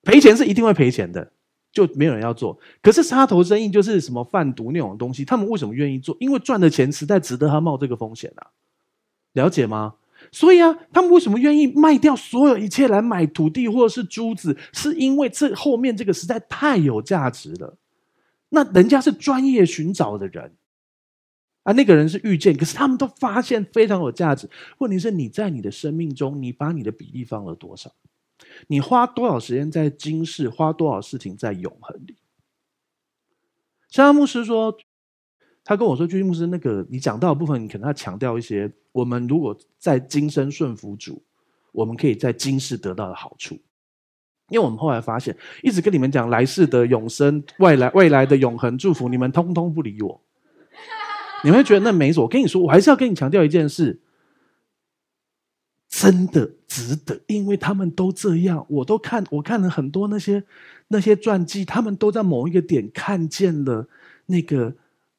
[0.04, 1.32] 赔钱是一定会赔钱的，
[1.72, 2.58] 就没有人要做。
[2.82, 6.16] 可是杀头生意就是什么贩毒那种东西，他们为什么愿意做？
[6.22, 8.48] 因为赚的钱实在值得他冒这个风险啊，
[9.34, 9.96] 了解吗？
[10.32, 14.58] 所以啊，他们为什么愿意卖掉所有一切来买土地或者是珠子？
[14.72, 17.76] 是因为这后面这个实在太有价值了。
[18.50, 20.54] 那人家是专业寻找的人。
[21.64, 24.50] 啊，那个人是遇见，可是他们都发现非常有价值。
[24.80, 27.92] 问题是，你在你的生命中，你把你的比例放了多少？
[28.68, 32.18] 你花多少时间在今世，花多少事情在永恒里。
[33.90, 34.78] 像牧师说，
[35.64, 41.24] 他跟我说，居牧师，那个你讲到的部分，你可能要强调一些，我们如果在今生顺服主，
[41.72, 43.56] 我们可以在今世得到的好处。
[44.50, 50.22] 因为我们后来发现，一直跟你们讲来世的永生、未来未来的永恒祝福，你们通通不理我。
[51.44, 52.24] 你会觉得那没什么。
[52.24, 54.00] 我跟你说，我还是要跟你强调一件事，
[55.90, 58.66] 真的值得，因为他们都这样。
[58.70, 60.44] 我都看，我看了很多那些
[60.88, 63.88] 那些传记，他们都在某一个点看见了
[64.26, 64.74] 那个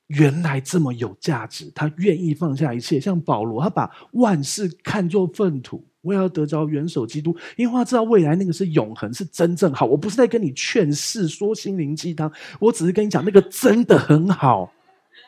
[0.09, 2.99] 原来这么有价值，他愿意放下一切。
[2.99, 5.85] 像保罗，他把万事看作粪土。
[6.01, 9.87] 我也要得着元首基督，因为他知道未来那个是永恒，是真正好。
[9.87, 14.71] 我不是在跟你劝世说心灵鸡汤，我只是跟你讲那个真的很好。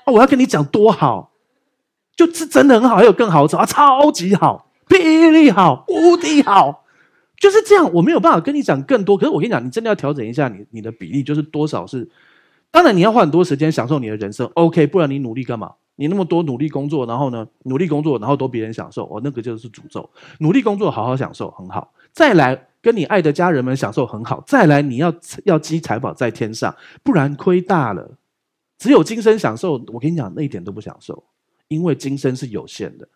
[0.07, 1.33] 啊，我要跟你讲多好，
[2.17, 6.85] 就是真的很好，还有更好的啊，超级好，霹雳好，无敌好，
[7.39, 7.93] 就是这样。
[7.93, 12.09] 我没有办法跟你讲更多，可是我跟你讲，你真的要调整一下你你的比例，就是多少是。
[12.71, 15.73] 当然你要花很多时间享受你的人生，OK，不然你努力干嘛？
[15.99, 20.09] 你那么多努力工作，然后呢，努力工作，然后都别人享受，哦，那个就是诅咒。
[20.41, 21.91] 努力工作，好好享受，很好。
[22.13, 24.45] 再来跟你爱的家人们享受，很好。
[24.47, 25.13] 再来你要
[25.45, 28.11] 要积财宝在天上，不然亏大了。
[28.79, 31.25] 只有今生享受，我跟你讲，那一点都不享受，
[31.69, 33.09] 因为今生是有限的，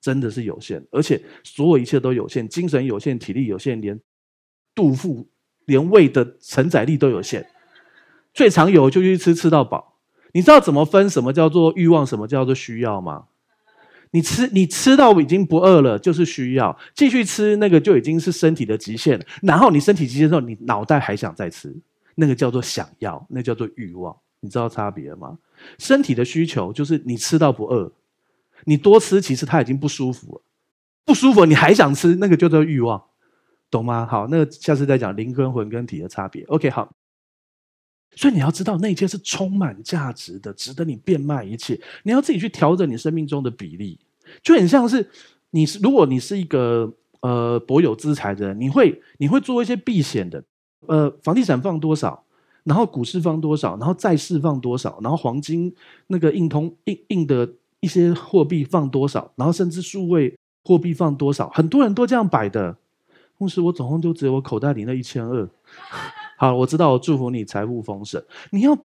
[0.00, 4.00] 真的是有限，而且所有一切都有限，精神有限，体力有限，连
[4.74, 5.28] 肚腹
[5.66, 7.46] 连胃的承载力都有限。
[8.32, 9.98] 最常有就去吃，吃到饱。
[10.32, 13.26] 你知道怎么分什么叫做欲望，什么叫做需要吗？
[14.10, 19.24] 你吃，你吃到已经不饿了，就是需要；继续吃那个就已经是身体的极限了。
[19.42, 21.72] 然后你身体极限之后，你脑袋还想再吃，
[22.16, 24.16] 那个叫做想要，那叫做欲望。
[24.44, 25.38] 你知道差别吗？
[25.78, 27.90] 身体的需求就是你吃到不饿，
[28.64, 30.42] 你多吃其实它已经不舒服了，
[31.04, 33.02] 不舒服你还想吃，那个叫做欲望，
[33.70, 34.06] 懂吗？
[34.06, 36.44] 好，那下次再讲灵跟魂跟体的差别。
[36.44, 36.92] OK，好。
[38.16, 41.80] 所以你要知道，那一切是充满价值的，值得你变卖一切。
[42.04, 43.98] 你要自己去调整你生命中的比例，
[44.40, 45.10] 就很像是
[45.50, 50.44] 你是，如果你是一个呃博有资财的人，你会你会做一些避险的，
[50.86, 52.24] 呃，房地产放多少，
[52.64, 55.74] 然后股市放多少，然后债市放多少，然后黄金
[56.08, 57.50] 那个硬通硬硬的
[57.80, 62.76] 一些货币放多少，然后甚至数位货币放多少，很多人都这样摆的。
[63.36, 65.48] 同时，我总共就只有我口袋里那一千二。
[66.38, 68.24] 好，我知道，我祝福你财富丰盛。
[68.50, 68.78] 你要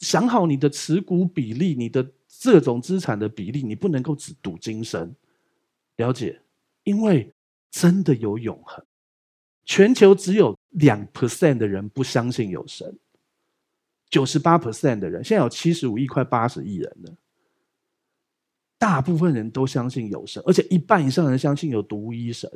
[0.00, 5.14] 想好你的持股比例，你的这种资产的比例，你不能够只赌今生。
[5.96, 6.42] 了解？
[6.84, 7.32] 因为
[7.70, 8.84] 真的有永恒。
[9.64, 12.96] 全球只有两 percent 的人不相信有神，
[14.08, 17.14] 九十八 percent 的人，现在有七十五亿、快八十亿人了。
[18.78, 22.50] 大部分人都相信有神，而且一半以上人相信有独一神。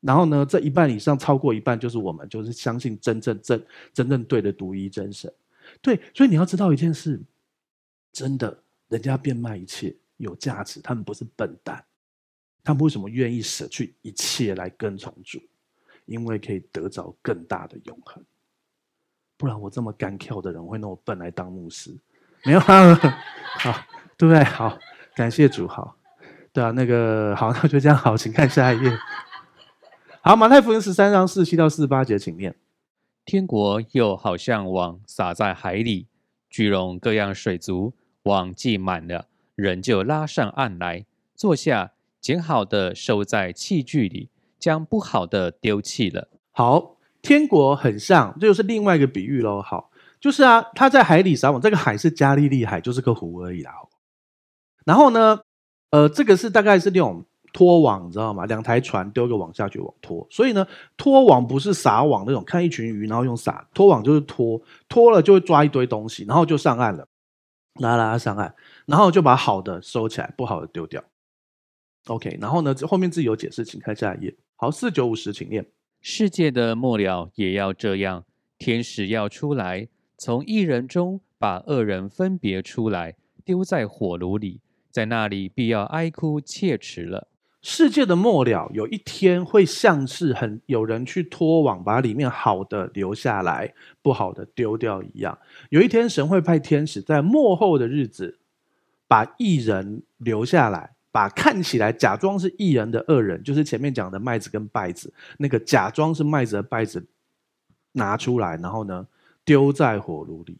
[0.00, 5.32] 然后呢，这一半以上超过一半就是我们，就是相信真正真真正对的独一真神。
[5.80, 7.20] 对，所以你要知道一件事，
[8.12, 11.84] 真的，人家变卖一切有价值，他们不是笨蛋，
[12.64, 15.40] 他们为什么愿意舍去一切来跟从主？
[16.06, 18.24] 因为可以得着更大的永恒。
[19.42, 21.92] 不然我这么干跳的人会那么笨来当牧师？
[22.44, 22.94] 没有啊，
[23.58, 23.74] 好，
[24.16, 24.44] 对不对？
[24.44, 24.78] 好，
[25.16, 25.96] 感谢主，好，
[26.52, 28.96] 对啊，那个好，那就这样，好，请看下一页。
[30.20, 32.54] 好，马太福音十三章四十七到四十八节，请念。
[33.24, 36.06] 天国又好像网撒在海里，
[36.48, 39.26] 聚拢各样水族，网既满了，
[39.56, 46.28] 人就拉上岸来，坐下，捡好的收在器具里，将不好的丢弃了。
[46.52, 49.62] 好，天国很像，这就是另外一个比喻喽。
[49.62, 53.72] 好，就是啊，他在海里撒网，这个海是加利利海，就是个湖而已啦。
[54.84, 55.40] 然后呢，
[55.90, 57.24] 呃，这个是大概是那种。
[57.54, 58.46] 拖网，你知道吗？
[58.46, 60.26] 两台船丢个网下去，网拖。
[60.30, 63.68] 所以呢，拖网不是撒网那种，看一群鱼然后用撒。
[63.74, 64.58] 拖网就是拖，
[64.88, 67.06] 拖了就会抓一堆东西，然后就上岸了，
[67.74, 68.54] 拉拉上岸，
[68.86, 71.04] 然后就把好的收起来，不好的丢掉。
[72.06, 74.34] OK，然后呢，后面自己有解释，请看下一页。
[74.56, 75.66] 好，四九五十，请念。
[76.04, 78.24] 世界的末了也要这样，
[78.58, 79.86] 天使要出来，
[80.18, 84.60] 从一人中把恶人分别出来，丢在火炉里，
[84.90, 87.28] 在那里必要哀哭切齿了。
[87.62, 95.38] 世界的末了，有一天会像是很有人去拖网，把里面好的留下来，不好的丢掉一样。
[95.70, 98.40] 有一天，神会派天使在末后的日子，
[99.06, 107.06] 把义人留下来，把看起来假装是异人的恶人，就是前面讲的麦子跟稗子，那个假装是麦子的稗子
[107.92, 109.06] 拿出来，然后呢，
[109.44, 110.58] 丢在火炉里，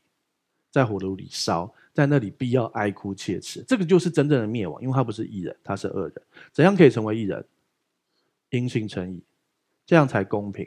[0.71, 1.75] 在火炉里烧。
[1.95, 6.23] 在那里必要哀哭切齿，这个就是真正的灭亡，因为他不是义人，他是恶人。
[6.51, 7.45] 怎样可以成为义人？
[8.49, 9.23] 因信称义，
[9.85, 10.67] 这样才公平。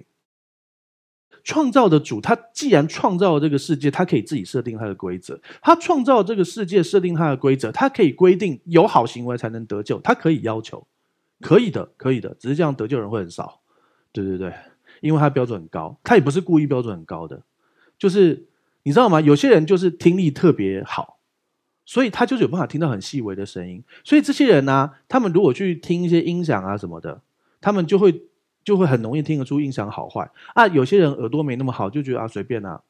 [1.46, 5.40] 创造的主，他既然创造了这个世界，他可以自己设定他的规则。
[5.62, 10.88] 他创造这个世界，设定他的规则，他可以规定有好行为才能得救，他可以要求，
[11.40, 12.36] 可以的，可以的。
[12.40, 13.62] 只是这样得救人会很少，
[14.12, 14.52] 对对对，
[15.02, 17.44] 因为他标准很高，他也不是故意标准很高的，
[18.00, 18.48] 就是
[18.82, 19.22] 你知道吗？
[19.22, 21.20] 有些人就是听力特别好，
[21.86, 23.84] 所以他就是有办法听到很细微的声音。
[24.04, 27.22] 所以这些人呢、他们如果去听一些音响啊什么的，
[27.62, 28.24] 他们就会。
[28.66, 30.68] 就会很容易听得出音响好坏啊！
[30.68, 32.82] 有些人耳朵没那么好，就觉得啊随便啊，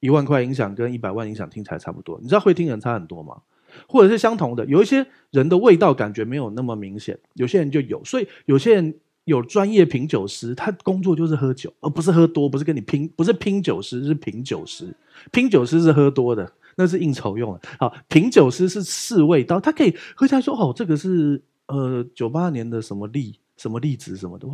[0.00, 2.18] 一万块音响跟一百万音响听起来差不多。
[2.20, 3.42] 你知道会听人差很多吗？
[3.86, 8.02] 或者是相同的，有一些人的味道感觉没有那么明显，有些人就有。
[8.02, 14.96] 所以有些人有专业品酒师，他工作就是喝酒，而不是喝多，不是跟你拼，不是拼酒师，是品酒师。
[15.30, 17.60] 品酒师是喝多的，那是应酬用的。
[17.78, 24.48] 好，品酒师是试味道，他可以喝起来说哦，这个是呃九八年的什么荔什么荔枝什么的。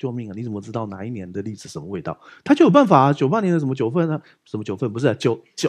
[0.00, 0.32] 救命啊！
[0.34, 2.18] 你怎么知道哪一年的荔枝什么味道？
[2.42, 3.12] 他就有办法啊。
[3.12, 4.22] 九八年的什么九份啊？
[4.46, 4.90] 什么九份？
[4.90, 5.68] 不是九九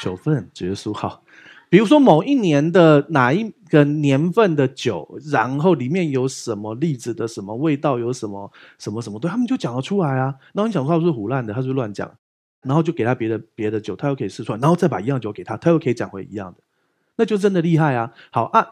[0.00, 1.24] 九份结束好。
[1.68, 10.36] 比如说某一年的哪一个年份的酒，然后里面有什么荔枝的什么味道，有什么什么什么对，他们就讲得出来啊。
[10.52, 12.08] 然后你讲他不是胡乱的，他是乱讲。
[12.62, 16.60] 然后就给他别的别的酒，他又可以试出来，然后再把一样酒给他，他又可以讲回一样的，
[17.16, 18.12] 那就真的厉害啊。
[18.30, 18.66] 好啊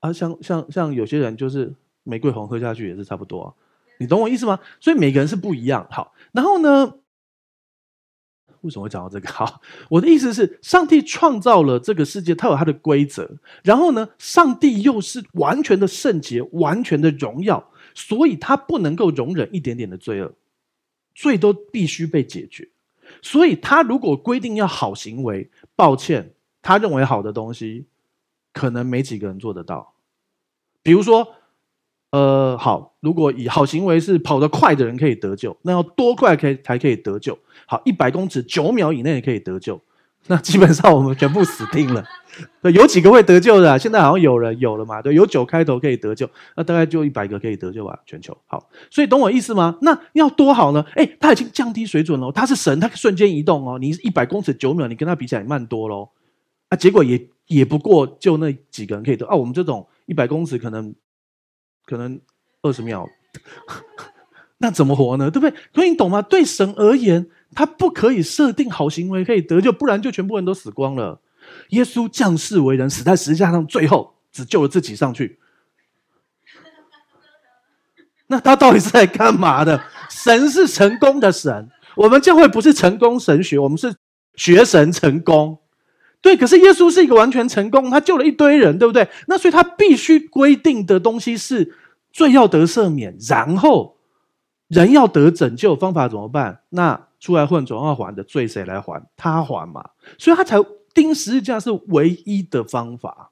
[0.00, 3.54] 啊，像像像有些人就是玫瑰红喝下去也是差不多。
[3.98, 4.60] 你懂我意思吗？
[4.80, 5.86] 所以每个人是不一样。
[5.90, 6.94] 好，然后呢？
[8.62, 9.28] 为什么会讲到这个？
[9.32, 13.38] 好，我的意思是，上帝创造了这个世界，他有他的规则。
[13.62, 20.34] 然后呢，上帝又是完全的圣洁，完全的荣耀，所以他不能够容忍一点点的罪恶，
[21.14, 22.68] 罪都必须被解决。
[23.22, 27.86] 所以他如果规定要好行为，抱歉，他认为好的东西，
[28.52, 29.94] 可能没几个人做得到。
[30.82, 31.35] 比如说。
[32.16, 37.38] 呃，好，如果以好行为是跑得快的人可以得救，那要多快可以才可以得救？
[37.66, 39.78] 好，一百公尺九秒以内也可以得救，
[40.28, 42.02] 那基本上我们全部死定了。
[42.62, 43.78] 对，有几个会得救的？
[43.78, 45.02] 现在好像有人有了嘛？
[45.02, 46.26] 对，有九开头可以得救，
[46.56, 47.98] 那大概就一百个可以得救吧？
[48.06, 49.76] 全球好，所以懂我意思吗？
[49.82, 50.82] 那要多好呢？
[50.94, 53.78] 哎，他已经降低水准了，他是神，他瞬间移动哦。
[53.78, 56.08] 你一百公尺九秒，你跟他比起来慢多喽。
[56.70, 59.36] 啊，结果也也不过就那几个人可以得啊。
[59.36, 60.94] 我们这种一百公尺可能。
[61.86, 62.20] 可能
[62.60, 63.08] 二十秒，
[64.58, 65.30] 那怎么活呢？
[65.30, 65.56] 对不对？
[65.72, 66.20] 所以你懂吗？
[66.20, 71.20] 对神而言，他不可以设定好行为可以得救，不然就全部人都死光了。
[71.70, 75.38] 耶稣降世为人，死在十字架上，最后只救了自己上去。
[78.26, 79.80] 那他到底是在干嘛的？
[80.10, 83.94] 神是成功的神，我们教会不是成功神学，我们是
[84.34, 85.58] 学神成功。
[86.26, 89.08] 对，可是耶稣是一个完全成功，他救了一堆人，对不对？
[89.28, 91.72] 那所以他必须规定的东西是
[92.10, 93.96] 罪要得赦免，然后
[94.66, 96.62] 人要得拯救，方法怎么办？
[96.70, 99.00] 那出来混总要还的罪谁来还？
[99.16, 99.90] 他还嘛？
[100.18, 100.56] 所以他才
[100.92, 103.30] 钉十字架是唯一的方法。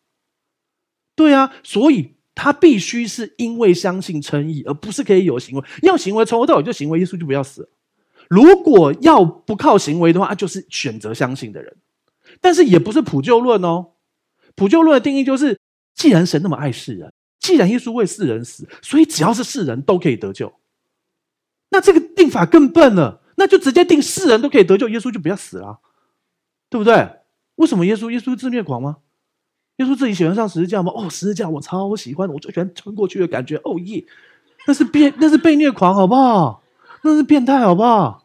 [1.17, 5.65] 对啊，所以他必须是因为相信称义，而不是可以有行为。
[5.83, 7.69] 要行为从头到尾就行为，耶稣就不要死。
[8.29, 11.77] 如果要不靠行为的话，就是选择相信的人。
[12.45, 13.93] 但是也不是普救论哦，
[14.55, 15.59] 普救论的定义就是，
[15.95, 20.53] 既然神那么爱世人，既然耶稣为世人死，所以只要是世人都可以得救。
[21.71, 25.79] 那这个定法更笨了，那就直接定世人都可以得救，耶稣就不要死了，
[26.69, 27.09] 对不对？
[27.55, 28.11] 为什么耶稣？
[28.11, 28.99] 耶稣自虐狂吗？
[29.77, 30.93] 耶稣自己喜欢上十字架吗？
[30.95, 33.57] 哦，十字架我超喜欢，我最喜欢穿过去的感觉。
[33.65, 34.05] 哦耶，
[34.67, 36.63] 那是变，那是被虐狂，好不好？
[37.03, 38.24] 那是变态，好不好？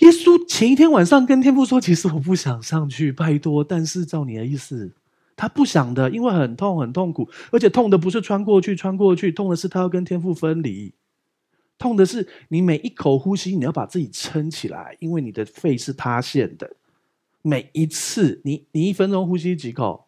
[0.00, 3.62] 耶稣前一天晚上跟天父说：“其实我不想上去，拜托。
[3.62, 4.90] 但是照你的意思，
[5.36, 10.94] 他不想的，因为很痛，很痛苦，而且痛的不是穿过去，穿过去，痛的是他要跟天父分离，
[11.78, 16.76] 痛的是你每一口呼吸，你要把自己撑起来，因为你的肺是塌陷的。
[17.42, 20.06] 每一次，你你一分钟呼吸几口？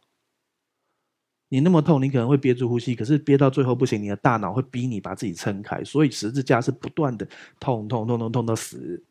[1.50, 7.28] 你那么痛，你可能会憋住呼吸，可是憋到最后不行，你的大脑会逼你把自己撑开，所以十字架是不断的
[7.60, 9.02] 痛，痛，痛，痛，痛到死。”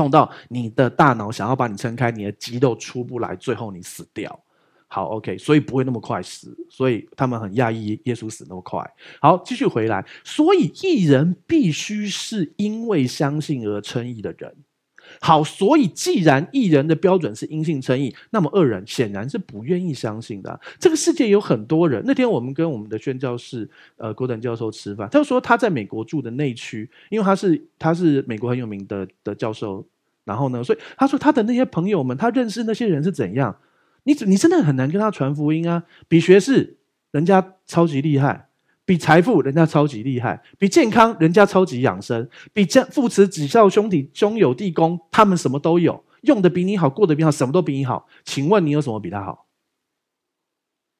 [0.00, 4.40] 痛到你的大脑想要把你撑开，你的肌肉出不来，最后你死掉。
[4.88, 8.82] 好，OK，所以不会那么快死，所以他们很讶异耶稣死那么快。
[9.20, 14.56] 好，继续回来，所以艺人必须是因为相信而称义的人。
[15.20, 20.60] 好，所以既然义人的标准是因信称义，那么恶人显然是不愿意相信的。
[20.78, 22.02] 这个世界有很多人。
[22.06, 29.86] 那天我们跟我们的宣教士呃郭等教授吃饭，他就说他在美国住的内区，因为他是他是美国很有名的的教授。
[30.24, 33.56] 然后呢，所以他说他的那些朋友们，他认识那些人是怎样？
[34.04, 35.84] 你你真的很难跟他传福音啊。
[36.08, 36.76] 比学士，
[37.10, 38.49] 人家超级厉害。
[38.90, 48.08] 比财富人家超级厉害，比健康人家超级养生，比家父慈子孝兄弟兄友弟恭，他们什么都有，用的比你好，过得比你好，什么都比你好。
[48.24, 49.46] 请问你有什么比他好？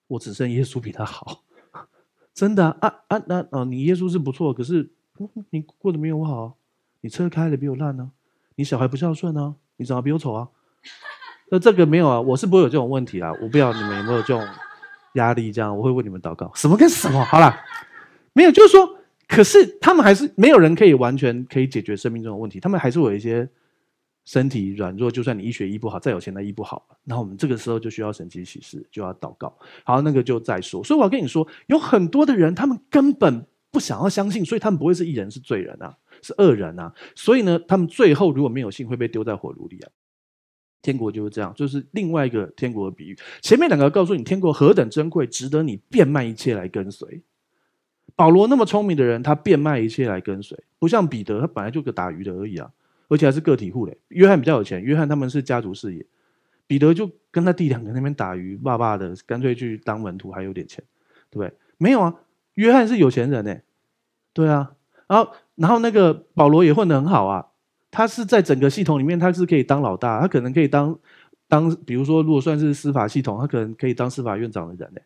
[0.06, 1.42] 我只剩耶稣比他好，
[2.32, 3.22] 真的啊啊啊！
[3.26, 4.88] 那哦，你耶稣是不错，可是
[5.50, 6.56] 你过得没有我好，
[7.00, 8.12] 你车开的比我烂呢，
[8.54, 10.46] 你小孩不孝顺呢，你长得比我丑啊。
[11.50, 14.46] 那这个没有啊，我是不会有这种问题啊，我不知道你们有没有这种。
[15.14, 16.50] 压力这样，我会为你们祷告。
[16.54, 17.22] 什么跟什么？
[17.26, 17.54] 好了，
[18.32, 18.96] 没有，就是说，
[19.26, 22.60] 可是他们还是没有人可以完全可以解决生命中的问题。
[22.60, 23.48] 他们还是有一些
[24.24, 26.86] 身体软弱，就算你医学医不好，再有钱的医不好。
[27.04, 29.56] 那我们这个时候就需要神迹启示，就要祷告。
[29.84, 30.84] 好，那个就再说。
[30.84, 36.92] 所以我要跟你说，有很多的人，他们根本不想要相信，所以他们不会是义人，是罪人啊，是恶人啊。
[37.16, 39.90] 所以呢，他们最后如果没有信，会被丢在火炉里啊。
[40.82, 43.16] 天国就是这样，就是另外一个天国的比喻。
[43.42, 47.22] 前面两个告诉你，天国何等珍贵，值得你变卖一切来跟随。
[48.16, 52.70] 保罗那么聪明的人，他变卖一切来跟随，不像彼得，他本来就个打鱼的而已啊，
[53.08, 53.96] 而且还是个体户嘞。
[54.08, 56.04] 约翰比较有钱，约翰他们是家族事业，
[56.66, 60.82] 彼得就跟他弟两个那边打鱼，爸爸的，干脆去当门徒，还有点钱，
[61.30, 61.52] 对不对？
[61.78, 62.14] 没有啊，
[62.54, 63.56] 约翰是有钱人呢，
[64.32, 64.72] 对啊，
[65.06, 67.46] 然后然后那个保罗也混得很好啊。
[67.90, 70.96] 他是在整个系统里面，他是可以当老大，他可能可以当
[71.48, 75.00] 当，比如说，如果算是司法系统，他可能可以当司法院长的人呢。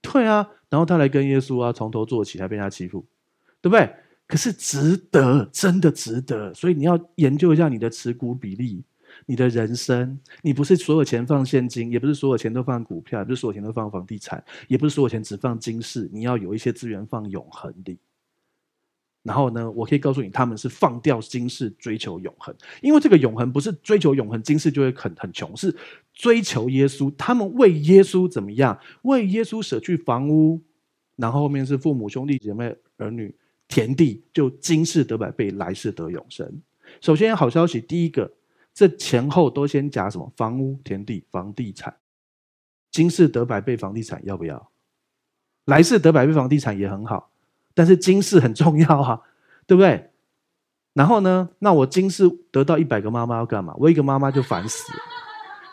[0.00, 3.04] 对啊，然后他来跟耶稣啊，从头做起，还被他欺负，
[3.60, 3.90] 对不对？
[4.26, 6.52] 可是值得，真的值得。
[6.52, 8.84] 所以你要研究一下你的持股比例，
[9.24, 17.98] 你的人生，你不是所有钱放现金，也不是所有钱都放股票，也不是所有钱都放房地产，也不是所有钱只放金饰，你要有一些资源放永恒里。
[19.22, 22.54] 然后呢，我可以告诉你，他们是放掉金饰，追求永恒。
[22.80, 25.74] 因为这个永恒不是追求永恒，金饰就会很很穷，是
[26.14, 27.12] 追求耶稣。
[27.18, 28.78] 他们为耶稣怎么样？
[29.02, 30.62] 为耶稣舍去房屋，
[31.16, 33.34] 然后后面是父母、兄弟姐妹、儿女、
[33.66, 36.62] 田地，就今世得百倍，来世得永生。
[37.00, 38.32] 首先，好消息，第一个，
[38.72, 40.32] 这前后都先讲什么？
[40.36, 41.94] 房屋、田地、房地产，
[42.90, 44.70] 今世得百倍，房地产要不要？
[45.66, 47.30] 来世得百倍，房地产也很好。
[47.78, 49.20] 但是今世很重要啊，
[49.64, 50.10] 对不对？
[50.94, 53.72] 然后呢，那我今世得到一百个妈妈要干嘛？
[53.78, 54.98] 我一个妈妈就烦死了。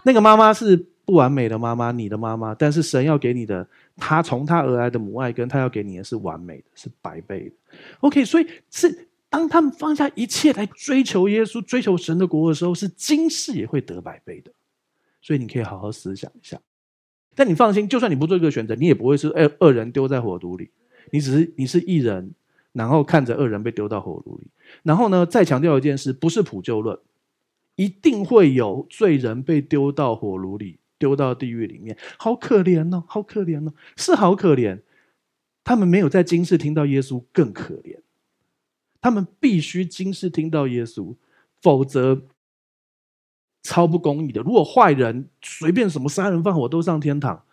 [0.03, 7.77] 那个妈妈是不完美的妈妈，你的妈妈，但是神要给你的，他从他而来的母爱，跟他要给你的是完美的，是百倍的。
[8.01, 14.51] OK，所以是当他们放下一切来追求耶稣、追求神的国的时候，是今世也会得百倍的。
[15.23, 16.59] 所以你可以好好思想一下。
[17.33, 20.69] 但你放心，就算你不做这个选择，你也不会是二二人丢在火炉里。
[21.11, 22.33] 你只是你是一人，
[22.73, 24.47] 然后看着恶人被丢到火炉里，
[24.83, 26.97] 然后呢，再强调一件事，不是普救论，
[27.75, 34.81] 一定会有罪人被丢到火炉里，丢到地狱里面，好可怜哦，好可怜哦，是好可怜。
[35.63, 37.97] 他们没有在今世听到耶稣，更可怜。
[39.01, 41.15] 他们必须今世听到耶稣，
[41.61, 42.23] 否则
[43.63, 44.41] 超不公义的。
[44.41, 47.43] 如果坏人随便什么杀人放火都上天堂，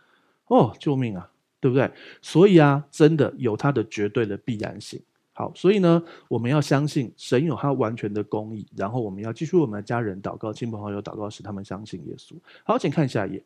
[0.49, 1.32] 哦，救命啊！
[1.63, 1.89] 对不对？
[2.21, 5.01] 所以啊，真的有它的绝对的必然性。
[5.33, 12.35] 好，所以呢，我们要相信神有他完全的公义，然后我们要继续为我们的家人祷告，亲朋好友祷告，使他们相信耶稣。
[12.65, 13.45] 好，请看下一页。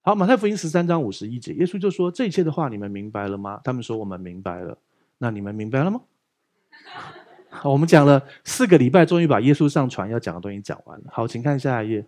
[0.00, 4.78] 好，马太福音十三章五十一节，耶稣就说：“这一切的话，你们明白了吗？”他们说：“我们明白了。”
[5.18, 6.00] 那你们明白了吗？
[7.50, 11.04] 好，我们讲了四个礼拜，终于把耶稣上船要讲的东西讲完了。
[11.12, 12.06] 好，请看下一页。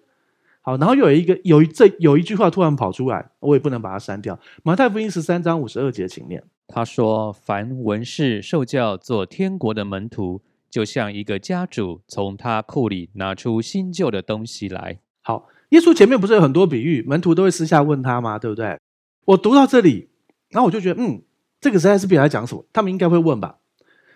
[0.63, 4.39] 好，然后又有一个有一这有一句话突然跑出来，我也不能把它删掉。
[4.63, 6.43] 马太福音十三章五十二节，请念。
[6.69, 10.41] 他说：“凡文士受教做天国的门徒，
[10.71, 18.39] 就像一个家主从他库里拿出新旧的东西来。”好，耶稣前面不是有很多比喻，门徒都会私下问他吗？
[18.39, 18.79] 对不对？
[19.25, 20.11] 我读到这里，
[20.51, 21.23] 然后我就觉得，嗯，
[21.61, 23.57] 这个实在是不晓得讲什么，他们应该会问吧？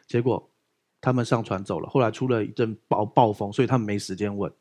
[0.07, 0.51] 结果
[1.01, 4.53] 他们上船走了，后来出了一阵暴暴风，所以他们没时间问。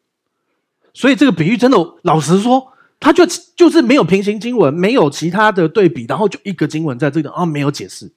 [0.94, 3.26] 所以这个比喻真的，老实说，他就
[3.56, 8.14] 就是没有平行经文，没有其他的对比，然后就一个经文在这个啊，没有解释，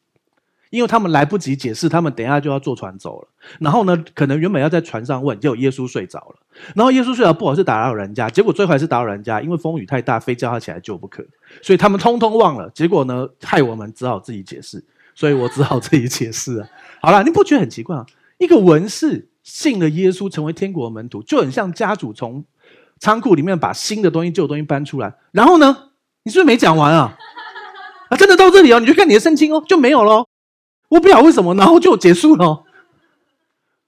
[0.70, 3.29] 因为他们来不及解释，他们等一下就要坐船走了。
[3.59, 6.37] 然后呢，可能原本要在船上问，结果耶稣睡着了。
[6.74, 11.24] 然后耶稣睡着，不好是打扰人家，结果最后还是打扰人家，因为风雨太大，非叫他起来救不可。
[11.62, 14.85] 所以他们通通忘了，结果呢，害我们只好自己解释。
[15.14, 16.68] 所以我只好自己解释啊。
[17.01, 18.05] 好了，你不觉得很奇怪啊？
[18.37, 22.45] 一个文士信了耶稣，成为天国的门徒，就很像家主从。
[22.99, 25.90] 仓库里面把新的东西、旧的东西搬出来，然后呢，
[26.24, 27.16] 你是不是没讲完啊？
[28.09, 30.26] 啊，真的到这里哦，你就看你的圣经哦，就没有了。
[30.88, 32.64] 我不晓得为什么，然后就结束了。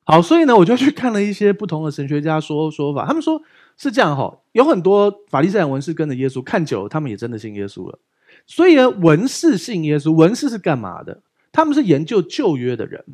[0.04, 3.40] 好，所以呢，我就去看了一些不同的神学家说说法，他们说
[3.76, 7.98] 是这样哈，有很多法利赛人文士跟着耶稣看久了，他们也真的信耶稣了。
[8.46, 11.22] 所以呢，文士信耶稣，文士是干嘛的？
[11.52, 13.04] 他们是研究旧约的人，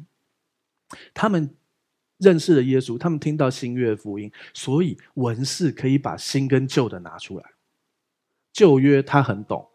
[1.13, 1.55] 他们
[2.19, 7.45] 认识了耶稣，他们听到新约福音，所以文士可以把新跟旧的拿出来。
[8.53, 9.67] 旧约他很懂，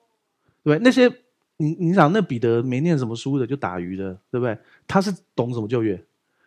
[0.64, 0.84] 对不对？
[0.84, 1.14] 那些
[1.58, 4.58] 你你想，那彼得没念什么书的，就打鱼的，对不对？
[4.88, 5.96] 他是懂什么旧约，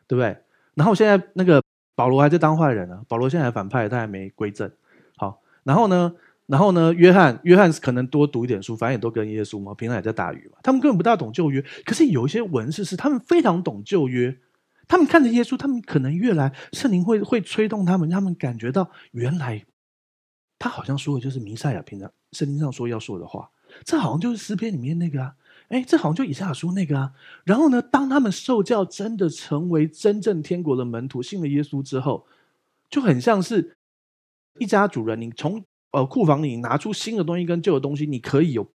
[0.06, 0.34] 对不对？
[0.74, 1.62] 然后现在那个
[1.94, 4.70] 保罗还在当坏人呢，保罗现在还反派，他还没归正。
[5.16, 6.14] 好，然后呢，
[6.46, 10.56] 然后呢，约翰，约翰可能多读一点书，反正也都跟耶稣嘛，平常也在打鱼嘛。
[10.62, 14.34] 他们根本不大懂旧约，可是有一些文士是他们非常懂旧约，
[14.92, 19.64] 他们看着耶稣，他们可能越来圣灵会会催动他们，让他们感觉到原来
[20.58, 23.50] 他好像说的就是弥赛亚平常圣经上说要说的话，
[23.86, 25.34] 这好像就是诗篇里面那个啊。
[25.68, 27.14] 哎，这好像就以赛亚书那个啊。
[27.44, 32.26] 然后呢，当他们受教，真的成为真正天国的门徒，信了耶稣之后，
[32.90, 33.74] 就很像是
[34.58, 38.70] 一家主人，你从呃库房里拿出新的东西跟旧的东西，你可以有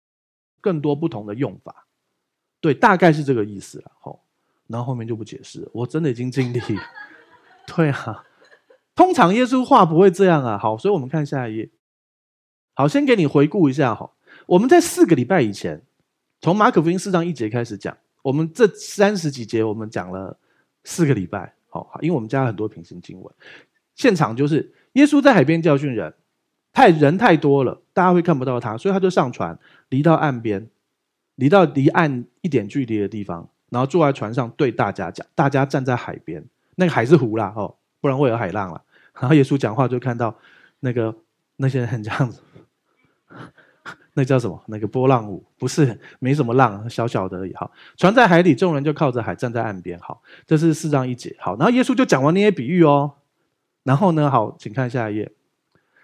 [0.62, 1.87] 更多不同的用法。
[2.62, 3.93] 对，大概是这个意思了。
[4.01, 4.25] 吼，
[4.69, 6.61] 然后后面就不解释，我真的已经尽力。
[7.67, 8.25] 对啊，
[8.95, 10.57] 通常耶稣话不会这样啊。
[10.59, 11.71] 好，所以我们看下一页。
[12.75, 14.11] 好，先给你回顾一下哈。
[14.47, 15.83] 我们在四个礼拜以前。
[16.43, 20.39] 从马可福音四章一节开始讲，我们这三十几节我们讲了
[20.85, 23.35] 四个礼拜，好，因为我们加了很多平行经文。
[23.95, 26.14] 现场就是耶稣在海边教训人，
[26.75, 29.59] 太人太多了，大家会看不到他，所以他就上船，
[29.89, 30.69] 离到岸边，
[31.37, 36.45] 离到离岸一点距离的地方，然后坐在船上对大家讲，大家站在海边，
[36.77, 38.83] 那个海是湖啦，哦，不然会有海浪了。
[39.21, 40.35] 然后耶稣讲话就看到
[40.81, 41.14] 那个
[41.57, 42.41] 那些人很这样子。
[44.19, 44.59] 那叫什么？
[44.69, 47.55] 那个波浪舞不是没什么浪，小小的而已。
[47.55, 49.99] 好，船在海里，众人就靠着海站在岸边。
[50.01, 51.37] 好，这是四章一节。
[51.39, 53.12] 好，然后耶稣就讲完那些比喻哦。
[53.83, 55.31] 然后呢，好，请看下一页。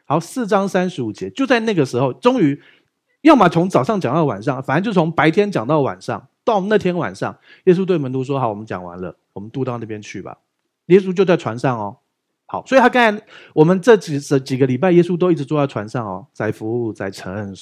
[0.05, 2.61] 好，四章三十五节，就在那个时候，终于，
[3.23, 10.39] 要么从早上讲到晚上，反正就从白天讲到晚上，到那天晚上，耶稣对门徒说：“好，我们讲完了，我们渡到那边去吧。”
[10.87, 11.97] 耶稣就在船上哦。
[12.47, 13.23] 好，所以他刚才
[13.55, 17.55] 我们这几这几个礼拜，耶稣都一直坐在船上哦，在服务，载沉。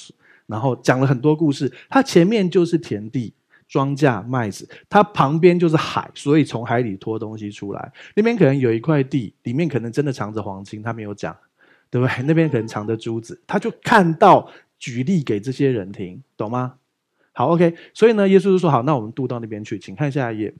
[0.47, 3.33] 然后讲了很多故事，他前面就是田地、
[3.69, 7.93] 庄稼、麦子，他旁边就是海，所以从海里拖东西出来。
[8.15, 11.33] 那边可能有一块地，里面可能真的藏着黄金，他没有讲，
[11.89, 12.23] 对不对？
[12.27, 16.73] 那边可能藏着珠子，他就看到举例给这些人听，懂吗？
[17.33, 17.75] 好，OK。
[17.93, 20.53] 所以呢，耶稣就说：“好，那我们渡到那边去，请看下一页。”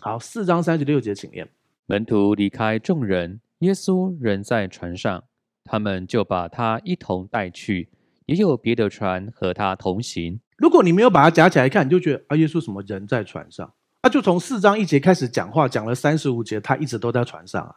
[0.00, 1.48] 好，四章三十六节，请念。
[1.86, 5.24] 门徒离开众人，耶稣仍在船上，
[5.64, 7.88] 他们就把他一同带去。
[8.26, 10.40] 也有别的船和他同行。
[10.58, 13.72] 如果你没有把它夹起来看，你就觉得啊，耶稣什么人在船上？
[14.02, 17.76] 他就从四章一节开始讲话，讲了三十五节，他一直都在船上啊。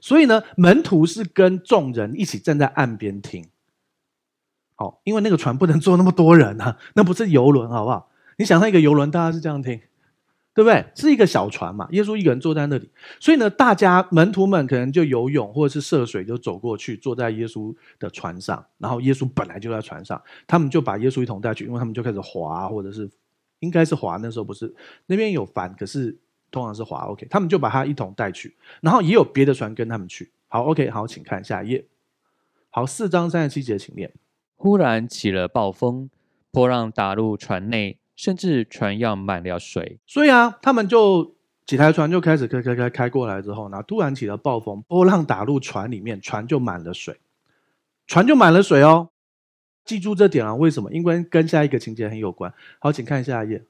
[0.00, 3.48] 所以呢，门徒是跟众人一起站在岸边听。
[4.80, 8.08] 好，因为那个船不能坐那么多人啊，那不是游轮，好不好？
[8.38, 9.78] 你想象一个游轮，大家是这样听。
[10.52, 10.84] 对不对？
[10.96, 18.62] 是一个小船嘛，耶稣一个人坐在那里，所以呢，大家门徒们可能就游泳或者是涉水就走过去，坐在耶稣的船上。
[18.76, 23.08] 然后耶稣本来就在船上，他们就把耶稣一同带去，因为他们就开始划，或者是
[23.60, 24.16] 应该是划。
[24.16, 24.74] 那时候不是
[25.06, 26.18] 那边有帆，可是
[26.50, 27.04] 通常是划。
[27.04, 30.32] OK，他们就把他一同带去，然后也有别的船跟他们去。
[30.48, 31.86] 好，OK，好，请看下一页。
[32.70, 34.12] 好，四章三十七节，请念。
[34.60, 36.10] 忽然起了暴风，
[36.50, 37.96] 波浪打入船内。
[38.16, 41.34] 甚至船要满了水，所以啊，他们就
[41.64, 47.18] 几台船就开始开开开开过来之后呢，突然起了暴风，波浪打入船里面，船就满了水，
[48.06, 49.08] 船就满了水哦。
[49.86, 50.92] 记住这点啊，为什么？
[50.92, 52.52] 因为跟下一个情节很有关。
[52.78, 53.64] 好，请看下一页，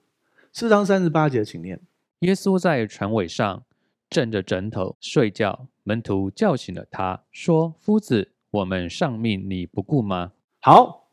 [0.53, 1.81] 四章三十八节，请念。
[2.23, 3.63] 耶稣在船尾上
[4.09, 11.07] 枕着枕头睡觉，门徒叫醒了他，说：“夫子，我们丧命，你不顾吗？”好，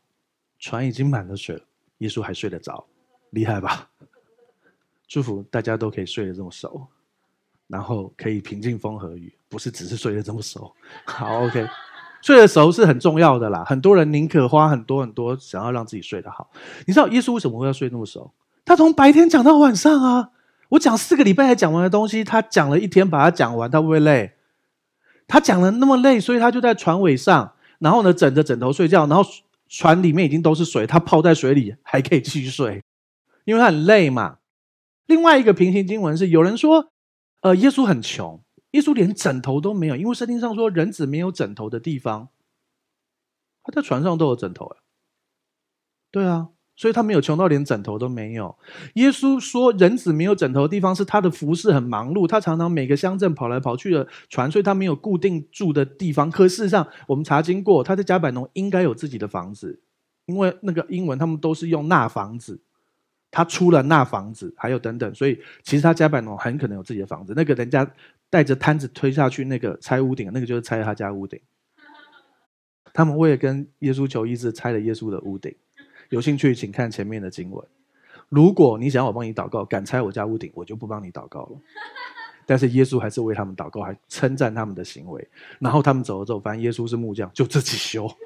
[0.58, 1.62] 船已经满了水了，
[1.98, 2.84] 耶稣还睡得着。
[3.30, 3.88] 厉害吧？
[5.08, 6.86] 祝福大家都可以睡得这么熟，
[7.66, 10.70] 然后可以平静风和雨，不是只是睡得这么熟。
[11.06, 11.66] 好，OK，
[12.20, 13.64] 睡得熟是很重要的啦。
[13.64, 16.50] 很多人宁可花很多很多，想要让自己睡得好。
[16.86, 18.30] 你知道耶稣为什么会要睡那么熟？
[18.66, 20.30] 他从白天讲到晚上啊！
[20.68, 24.34] 我讲四个礼拜才讲完的东西，他讲了一天把它讲完，他会不会累？
[25.26, 29.28] 他讲了那么累，所以他就在船尾上，然后呢，枕着枕头睡觉，然后
[29.68, 32.82] 船里面已经都是水，他泡在水里还可以继续睡。
[33.44, 34.38] 因为他很累嘛。
[35.06, 36.90] 另外一个平行经文是有人说，
[37.40, 42.28] 呃，耶稣很穷，耶稣连枕头都没有，因为圣经上说人子没有枕头的地方，
[43.62, 44.76] 他在船上都有枕头。
[46.10, 46.48] 对啊，
[46.78, 48.54] 所以他没有穷到连枕头都没有。
[48.94, 56.30] 耶稣说人子没有枕头的地方是他的服侍很忙碌，他常常每个乡镇跑来跑去的船，所以他没有固定住的地方。
[56.30, 59.80] 可事实上，我们查经过，他在加百农应该有自己的房子，
[60.26, 62.60] 因为那个英文他们都是用那房子。
[63.30, 67.34] 他出了那房子，还有等等，所以其实他加百农很可能有自己的房子。
[67.36, 67.86] 那个人家
[68.30, 71.38] 带着摊子推下去，那个拆屋顶，那个就是拆他家屋顶。
[72.94, 75.54] 他们为了跟耶稣求医治，拆了耶稣的屋顶。
[76.08, 77.64] 有兴趣请看前面的经文。
[78.28, 81.58] 如果你想要我帮你祷告，敢拆我家屋顶，我就不帮你祷告了。
[82.44, 85.28] 但是耶稣还是为他们祷告，还称赞他们的行为。
[85.58, 88.10] 然后他们走了之后，发现耶稣是木匠，就自己修。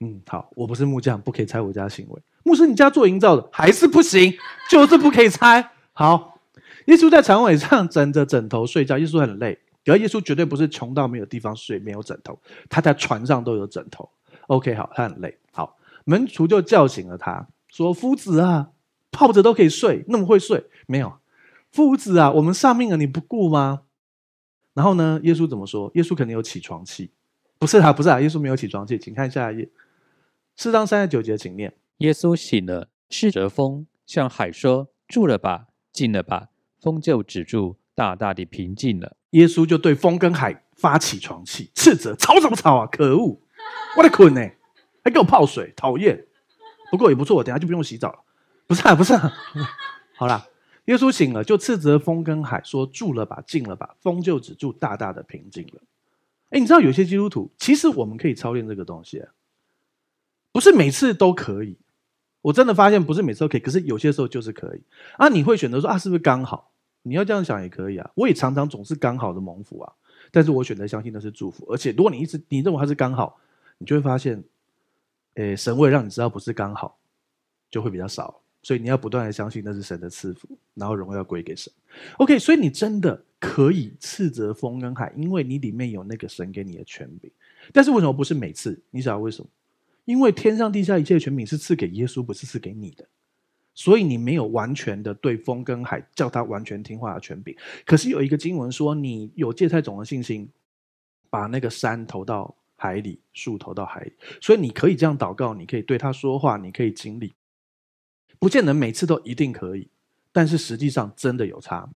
[0.00, 2.22] 嗯，好，我不是木匠，不可以拆我家行为。
[2.44, 4.32] 牧师，你家做营造的还是不行，
[4.70, 5.72] 就是不可以拆。
[5.92, 6.40] 好，
[6.86, 8.96] 耶稣在长尾上枕着枕头睡觉。
[8.96, 12.38] 耶稣很累，而耶稣绝对不是穷到没有地方睡，没有枕头。
[12.68, 14.08] 他在船上都有枕头。
[14.48, 15.38] OK，好，他很累。
[15.52, 18.72] 好，门徒就叫醒了他，说：“夫子啊，
[19.10, 20.66] 泡着都可以睡，那么会睡？
[20.86, 21.18] 没有，
[21.70, 23.82] 夫子啊，我们丧命了，你不顾吗？”
[24.74, 25.90] 然后呢，耶稣怎么说？
[25.94, 27.10] 耶稣肯定有起床气。
[27.58, 28.98] 不是啊，不是啊，耶稣没有起床气。
[28.98, 29.68] 请看下一页。
[30.56, 31.74] 四章三十九节，请念。
[31.98, 36.48] 耶稣醒了，斥责风，向海说：“住了吧，静了吧。”
[36.80, 39.16] 风就止住，大大的平静了。
[39.30, 42.86] 耶稣就对风跟海发起床气，斥责：“吵什么吵啊！
[42.86, 43.40] 可恶，
[43.96, 44.40] 我在困呢，
[45.04, 46.26] 还给我泡水，讨厌。
[46.90, 48.18] 不过也不错，我等下就不用洗澡了。
[48.66, 49.32] 不是啊，不是啊。
[50.16, 50.46] 好啦，
[50.86, 55.82] 耶稣醒了，就斥责风跟海说：“住了吧，静了吧。”风就止住，大大的平静了。
[56.50, 59.22] 哎，你知道有些基督徒，其实我们可以操练这个东西。
[60.50, 61.76] 不是每次都可以，
[62.40, 64.82] 我真的发现不是每次都可以，可是有些时候就是可以
[65.18, 65.28] 啊。
[65.28, 66.70] 你会选择说啊，是不是刚好？
[67.02, 68.10] 你要这样想也可以啊。
[68.14, 69.92] 我也常常总是刚好的蒙福啊，
[70.32, 71.66] 但是我选择相信那是祝福。
[71.70, 73.38] 而且如果你一直你认为它是刚好，
[73.78, 74.42] 你就会发现，
[75.34, 76.98] 诶，神会让你知道不是刚好，
[77.70, 78.40] 就会比较少。
[78.60, 81.72] 所以你要不断的相信那是神的赐福，然后荣耀归给神。
[82.18, 87.30] OK，所以你真的可以斥责风跟海，因为你里面有那个神给你的权柄。
[87.72, 88.78] 但是为什么不是每次？
[88.90, 89.48] 你想要为什么？
[90.04, 93.06] 因为天上地下一切的权柄是赐给耶稣，不是赐给你的，
[93.74, 97.56] 所以你没有完全的对风跟海叫他完全听话的权柄。
[97.86, 100.48] 可是有一个经文说，你有芥菜种的信心，
[101.30, 107.34] 把那个山投到海里，树投到海里，所以你可以这样祷告，你可以对他说话，你可以经历，
[108.38, 109.90] 不见得每次都一定可以，
[110.32, 111.90] 但是实际上真的有差。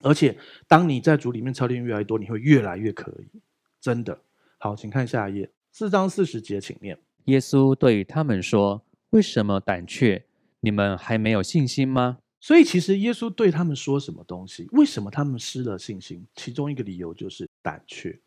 [0.00, 3.40] 而且当你在主里面操练越来越多，你会越来越可以，
[3.80, 4.20] 真的。
[4.58, 6.98] 好，请看下一页，四章四十节，请念。
[7.26, 10.24] 耶稣对他们说：“为什么胆怯？
[10.60, 14.68] 你们还没有信心吗？”所以，其实耶稣对他们说什么东西？
[14.72, 16.26] 为什么他们失了信心？
[16.34, 18.20] 其中一个理由就是胆怯。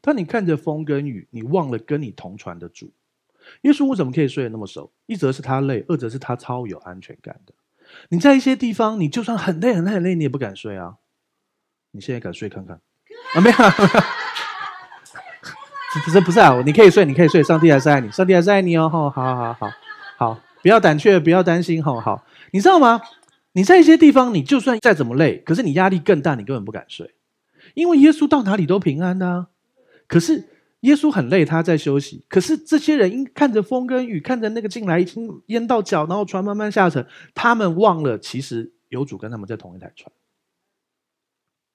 [0.00, 2.92] 当你看着风跟雨，你忘了跟你同船的主。
[3.62, 4.92] 耶稣为什么可以睡得那么熟？
[5.06, 7.54] 一则是他累，二则是他超有安全感的。
[8.08, 10.96] 你在一些地方，你就算很累、很累、很累，你也不敢睡啊。
[11.92, 12.80] 你现在敢睡看看？
[13.34, 13.56] 啊，没有。
[16.04, 17.42] 不是不是啊，你可以睡，你可以睡。
[17.42, 18.88] 上帝还是爱你，上帝还是爱你哦。
[18.88, 19.70] 好好好好
[20.18, 21.82] 好，不要胆怯，不要担心。
[21.82, 23.00] 好好，你知道吗？
[23.52, 27.14] 你在一些地方，你就算再怎么累，可是你压力更大，你根本不敢睡，
[27.72, 29.46] 因为耶稣到哪里都平安的啊。
[30.06, 30.48] 可是
[30.80, 32.24] 耶稣很累，他在休息。
[32.28, 40.12] 可是这些人因看着风跟雨，看着那个进来已经淹到脚，然后船慢慢下沉，他们忘了其实有主跟他们在同一台船。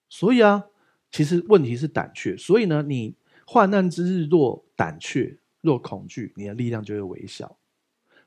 [0.09, 0.65] 所以啊，
[1.11, 2.37] 其实问题是胆怯。
[2.37, 3.15] 所以呢，你。
[3.43, 7.57] 患难之日若胆怯，若恐惧，你的力量就会微小。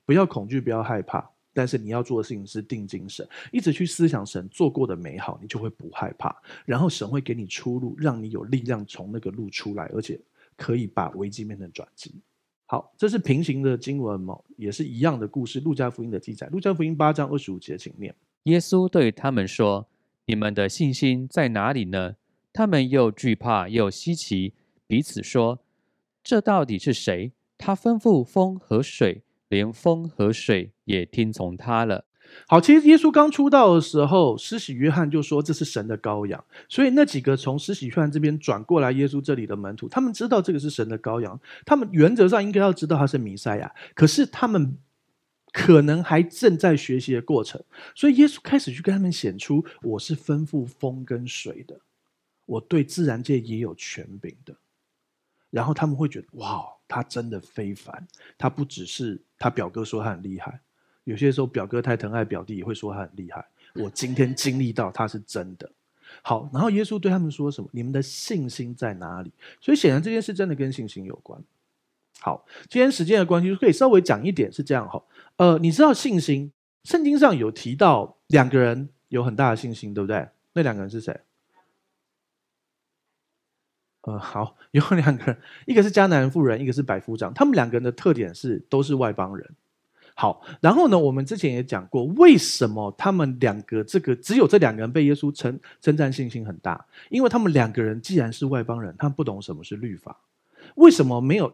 [0.04, 6.36] 不要恐惧，不要害怕，但是你要做的事情是定精神，一直去思想神做过的美好，你就会不害怕。
[6.66, 10.20] 然后神会给你出路，让你有力量从那个路出来，而且
[10.56, 12.12] 可以把危机变成转机。
[12.66, 15.60] 好，这是平行的经文嘛，也是一样的故事。
[15.60, 18.14] 路加福音的记载，路加福音八章二十五节，请念。
[18.44, 19.86] 耶稣对他们说
[20.26, 22.16] ：“你们的信心在哪里呢？”
[22.52, 24.54] 他们又惧怕又稀奇。
[24.86, 25.60] 彼此说
[26.22, 27.32] ：“这到底是谁？
[27.58, 29.23] 他吩咐风和水，
[29.54, 32.04] 连风和水也听从他了。”
[32.48, 44.76] 好，其实耶稣刚出道的时候，施洗约翰就说这是神的羔羊，所以那几个从施洗约翰这边转过来耶稣这里的门徒，他们知道这个是神的羔羊，他们原则上应该要知道他是弥赛亚，可是他们
[45.52, 47.62] 可能还正在学习的过程，
[47.94, 51.78] 所以耶稣开始去跟他们显出：我是吩咐风跟水的，
[52.46, 54.56] 我对自然界也有权柄的。
[55.54, 58.04] 然后他们会觉得哇，他真的非凡。
[58.36, 60.60] 他不只是他表哥说他很厉害，
[61.04, 63.46] 有些时候表哥太疼爱表弟，也会说他很厉害。
[63.74, 65.70] 我今天经历到他是真的。
[66.22, 67.70] 好，然后耶稣对他们说什么？
[67.72, 69.30] 你们的信心在哪里？
[69.60, 71.40] 所以显然这件事真的跟信心有关。
[72.18, 75.00] 好，今天时间的关系，可以稍微讲一点是这样哈。
[75.36, 76.50] 呃，你知道信心，
[76.82, 80.28] 圣经上有提到两个人有很大的信心，对不对？
[80.52, 81.20] 那两个人是谁？
[84.06, 85.36] 呃，好，有两个人，
[85.66, 87.32] 一个是迦南妇人，一个是百夫长。
[87.32, 89.48] 他们两个人的特点是都是外邦人。
[90.14, 96.84] 好，然后呢，我们之前也讲过，为什么他们两个这个只有这两个人被耶稣称称赞信心很大？
[97.08, 100.16] 因为他们两个人既然是外邦人，他们不懂什么是律法。
[100.76, 101.52] 为什么没有？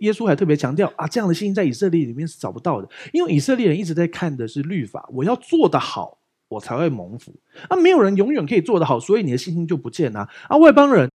[0.00, 6.18] 耶稣还特别强调啊，这样的信心在以色列里面是找不到的，因为以色列人一直在看的是律法，我要做得好，
[6.48, 7.32] 我才会蒙福。
[7.68, 10.28] 啊，没有人永远可以做得好，所以你的信心就不见啊。
[10.48, 11.08] 啊，外邦人。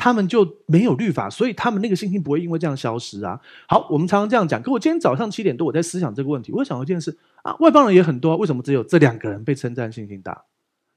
[0.00, 3.38] 他们就没有律法，所以他们那个信心不会因为这样消失啊。
[3.68, 4.62] 好，我们常常这样讲。
[4.62, 6.50] 可我今天早上七点多，我在思想这个问题。
[6.52, 10.32] 我想到一件事啊，外邦人也很多，为什么只有这两个人被称赞信心大？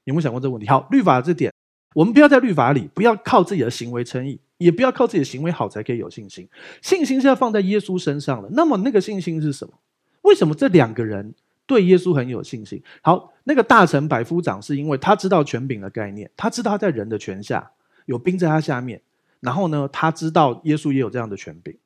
[0.04, 0.66] 有没有想过这个问题？
[0.66, 1.52] 好，律法这点，
[1.94, 6.48] 我们不要在律法里，不要靠自己的行为称义，也不要靠自己的行为好才可以有信心。
[6.80, 8.48] 信心是要放在耶稣身上的。
[8.52, 9.74] 那么那个信心是什么？
[10.22, 11.34] 为什么这两个人
[11.66, 12.82] 对耶稣很有信心？
[13.02, 17.70] 好，那个大臣百夫长是因为他知道权柄的概念，他知道他在人的权下。
[18.04, 19.02] 有兵在他下面，
[19.40, 21.78] 然后呢，他知道耶稣也有这样的权柄。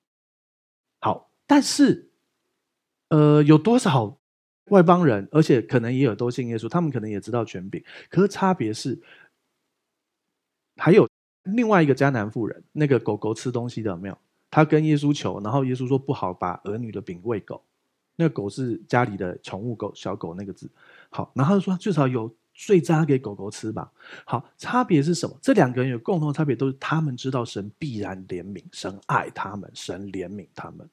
[1.00, 2.10] 好，但是，
[3.08, 4.18] 呃，有多少
[4.64, 7.82] 外邦人，而且可能也有都信耶稣，他们可能也知道权柄。
[8.10, 9.00] 可是差别是，
[10.76, 11.08] 还有
[11.44, 14.18] 另外一个迦南妇人，那个狗狗吃东西的有没有？
[14.50, 17.62] 他跟耶稣求，然后耶稣说不好，把儿女的饼喂狗。
[18.16, 20.68] 那个狗是家里的宠物狗，小狗那个字。
[21.10, 22.34] 好，然后他说至少有。
[22.58, 23.88] 碎渣给狗狗吃吧。
[24.24, 25.38] 好，差别是什么？
[25.40, 30.90] 这两个人有共同的差别，都是他们知道神必然怜悯，神爱他们，神怜悯他们。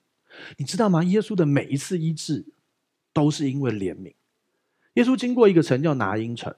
[0.58, 1.04] 你知道吗？
[1.04, 2.46] 耶稣的每一次医治
[3.12, 4.14] 都是因为怜悯。
[4.94, 6.54] 耶稣经过一个城叫拿因城，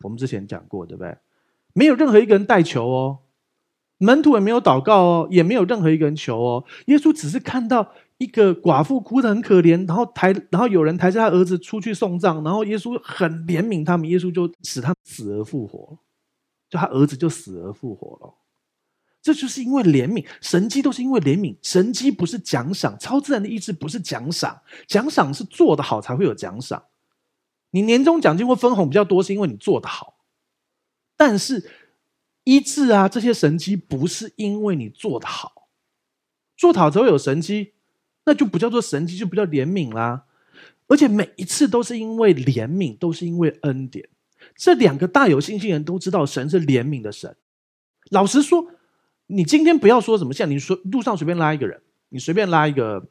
[0.00, 1.18] 我们之前讲过，对不对？
[1.74, 3.18] 没有任何一个人带球哦，
[4.00, 6.64] 门徒也没有祷告哦，也没有任何一个人求哦。
[6.86, 7.92] 耶稣只是看到。
[8.20, 15.98] 一个寡妇哭得很可怜，然后抬，然后有人抬着他儿子出去送葬，然后耶稣很怜悯他们，耶稣就使他死而复活，
[16.68, 18.34] 就他儿子就死而复活了。
[19.22, 26.82] 这就是因为怜悯，神迹都是因为怜悯，神迹不是奖赏，超自然的意志不是奖赏，奖赏是做得好才会有奖赏。
[27.70, 30.16] 你年终奖金或分红比较多，是因为你做得好，
[31.16, 31.70] 但是
[32.44, 35.68] 医治啊这些神迹不是因为你做的好，
[36.56, 37.74] 做好才会有神迹。
[38.26, 40.24] 那就不叫做神迹，就不叫怜悯啦。
[40.88, 44.08] 而且每一次都是因为怜悯，都是因为恩典。
[44.56, 47.34] 这两个大有信心人都知道神是怜悯的神。
[48.10, 48.66] 老实说，
[49.26, 51.80] 你今天不要说什么，像你说路上随便拉一个人，
[52.10, 53.08] 你随便拉一个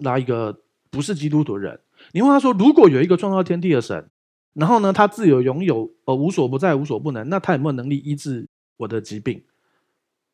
[0.00, 1.80] 拉一个不是基督徒的人，
[2.12, 4.08] 你问他说，如果有一个创造天地的神，
[4.52, 8.48] 然后呢，他自有拥有，呃，无所不在，无所不能，那他有没有能力医治
[8.78, 9.42] 我的疾病？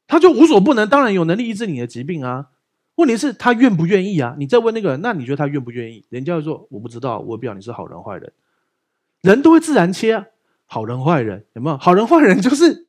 [0.07, 2.47] 他就无所不能，当然有能力医治你的疾病啊。
[2.95, 4.35] 问题是，他愿不愿意啊？
[4.39, 6.03] 你再问那个人，那你觉得他愿不愿意？
[6.09, 8.33] 人家就说我不知道，我不知道你是好人坏人。
[9.21, 10.25] 人都会自然切啊，
[10.64, 11.77] 好人坏人有没有？
[11.77, 12.87] 好人坏人 就是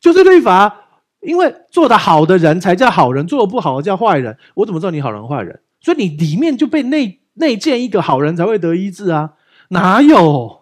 [0.00, 4.38] 就是律法，因为做得好的人才叫好人，做得不好的叫坏人。
[4.54, 5.60] 我怎么知道你好人坏人？
[5.80, 9.34] 所以你里面就被内内建一个好人才会得医治啊？
[9.68, 10.59] 哪有？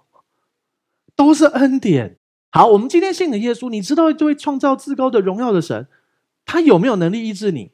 [1.19, 2.17] 都是恩典。
[2.53, 5.89] 好，我们今天信的耶稣，你知道这位创造至高的荣耀的神，
[6.47, 7.73] 他有没有能力医治你？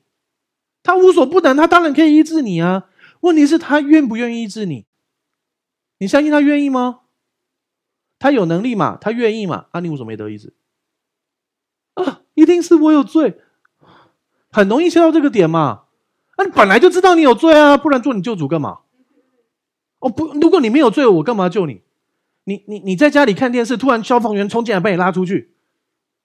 [0.82, 2.88] 他无所不能，他当然可以医治你啊。
[3.20, 4.86] 问题是，他愿不愿意医治你？
[5.98, 7.00] 你相信他愿意吗？
[8.18, 8.96] 他有能力嘛？
[8.98, 9.66] 他愿意嘛？
[9.72, 10.54] 啊，你为什么没得医治？
[11.92, 13.42] 啊，一定是我有罪，
[14.50, 15.84] 很容易切到这个点嘛。
[16.36, 18.80] 啊，你本来就知道你有罪啊，不然做你救主干嘛？
[19.98, 21.82] 哦不，如果你没有罪，我干嘛救你？
[22.44, 25.50] 你你你在家里看电视，突然消防员冲进来把你拉出去。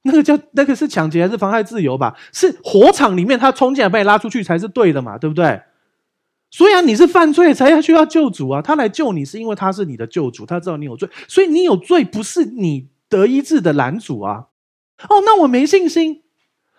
[0.04, 2.16] 那个叫那个是抢劫还是妨害自由吧？
[2.32, 5.62] 是火场里面他冲进来把你拉出去才是对的嘛，对不对？
[6.52, 8.62] 所以啊，你是犯罪才要需要救主啊。
[8.62, 14.48] 他来救你是因为他是你的救主，他知道你有罪，所以你有罪不是你得医治的拦阻啊。
[15.10, 16.24] 哦，那我没信心。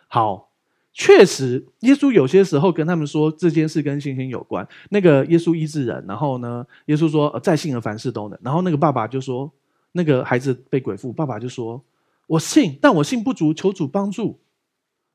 [0.09, 0.50] 好，
[0.93, 4.67] 确实，耶稣有些时候跟他们说这件事跟信心有关。
[4.91, 8.39] 那个耶稣医治人，然后呢，耶稣说呃再信的凡事都能。
[8.43, 9.51] 然后那个爸爸就说，
[9.93, 11.83] 那个孩子被鬼附，爸爸就说。
[12.27, 14.39] 我信，但我信不足，求主帮助。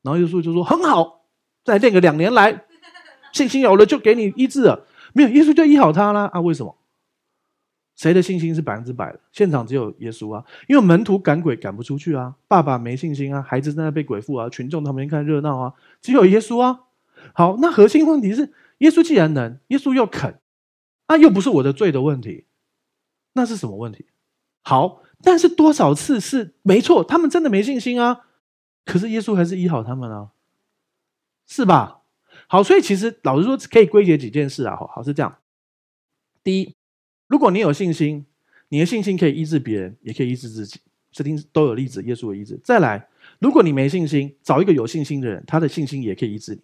[0.02, 1.22] 然后耶稣就说：“很好，
[1.64, 2.64] 再练个两年来，
[3.32, 4.86] 信心有了就给你医治了。
[5.14, 6.26] 没有，耶稣就医好他啦。
[6.26, 6.76] 啊，为什么？
[7.96, 9.18] 谁的信心是百分之百的？
[9.32, 16.82] 现场只有耶稣啊，因为门徒赶鬼赶不出去啊，爸爸没信心啊，孩子正在被鬼附啊，群众他们看热闹啊，只有耶稣啊。
[17.34, 20.38] 好，那核心问题是，耶稣既然能，耶稣又肯，
[21.06, 22.44] 啊，又不是我的罪的问题，
[23.32, 24.06] 那是什么问题？
[24.62, 25.02] 好。
[25.22, 28.26] 但是多少次是没错，他们真的没信心啊，
[28.84, 30.28] 可是耶稣还是医好他们啊，
[31.46, 32.02] 是吧？
[32.48, 34.76] 好，所以其实老实说，可以归结几件事啊。
[34.76, 35.38] 好，好是这样：
[36.44, 36.75] 第一，
[37.28, 38.24] 如果你有信心，
[38.68, 42.58] 你的信心可以医治别人，也可以医治自己，这听都有例子，耶稣的医治。
[42.62, 43.08] 再来，
[43.38, 46.60] 如果你没信心，找一个有信心的人，他的信心也可以医治你。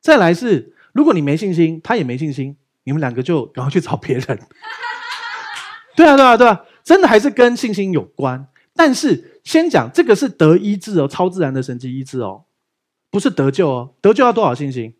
[0.00, 4.24] 再来是，如果你没信心，他也没信心，你们两个就赶快去找别人。
[5.96, 8.48] 对啊，对啊，对啊，真的还是跟信心有关。
[8.74, 12.44] 但是先讲这个是得医治哦，超自然的神迹医治哦，
[13.10, 13.94] 不是得救哦。
[14.00, 14.94] 得救要多少信心？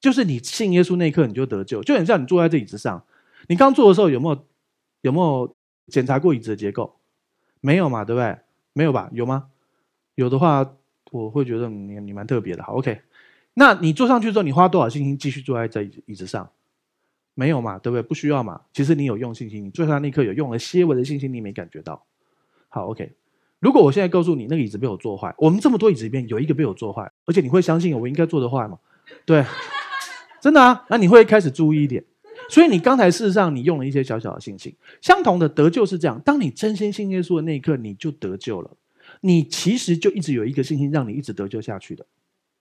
[0.00, 3.04] 就是你信耶稣那一刻你就得救，就很像你坐在这椅子上，
[3.48, 4.46] 你刚坐的时候有没有
[5.02, 5.54] 有没有
[5.88, 6.96] 检查过椅子的结构？
[7.60, 8.36] 没有嘛，对不对？
[8.72, 9.08] 没有吧？
[9.12, 9.48] 有吗？
[10.14, 10.74] 有的话，
[11.10, 12.62] 我会觉得你你蛮特别的。
[12.62, 13.00] 好，OK。
[13.54, 16.50] 那你坐上去之后，你花多少信心继续坐在这椅子上？
[17.34, 18.02] 没有嘛，对不对？
[18.02, 18.62] 不需要嘛。
[18.72, 22.04] 其实你有用信心，你坐上那刻有用了些微的信心，你没感觉到。
[22.68, 23.12] 好，OK。
[23.60, 28.78] 如果我现在告诉你那个椅子被我坐坏，我们这么多椅子里面有一个被我坐坏，而且你会相信我应该坐得坏吗？
[29.24, 29.44] 对。
[30.40, 32.04] 真的啊，那你会开始注意一点。
[32.50, 38.70] 所以你刚才事实上你用了一些小小的信心，相同的得救是这样：当你真心信耶稣的那一刻，你就得救了。
[39.20, 42.04] 你其实就一直有一个信心，让你一直得救下去的，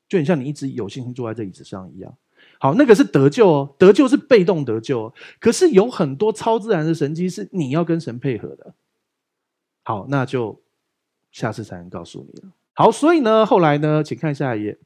[0.07, 2.13] 就很像你一直有信心坐在这椅子上一样。
[2.59, 5.13] 好，那个是得救哦，得救是被动得救哦。
[5.39, 8.73] 可是有很多超自然的神迹是你要跟神配合的。
[9.83, 10.61] 好，那就
[11.31, 12.49] 下次才能告诉你了。
[12.73, 14.77] 好，所以呢，后来呢，请看下一页。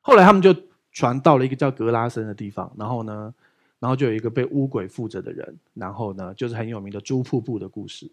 [0.00, 0.54] 后来他们就。
[0.92, 3.32] 传到了一个叫格拉森的地方，然后呢，
[3.80, 8.08] 然后就有一个被污鬼附着的人，然后呢，就是很有名的猪瀑布的故事，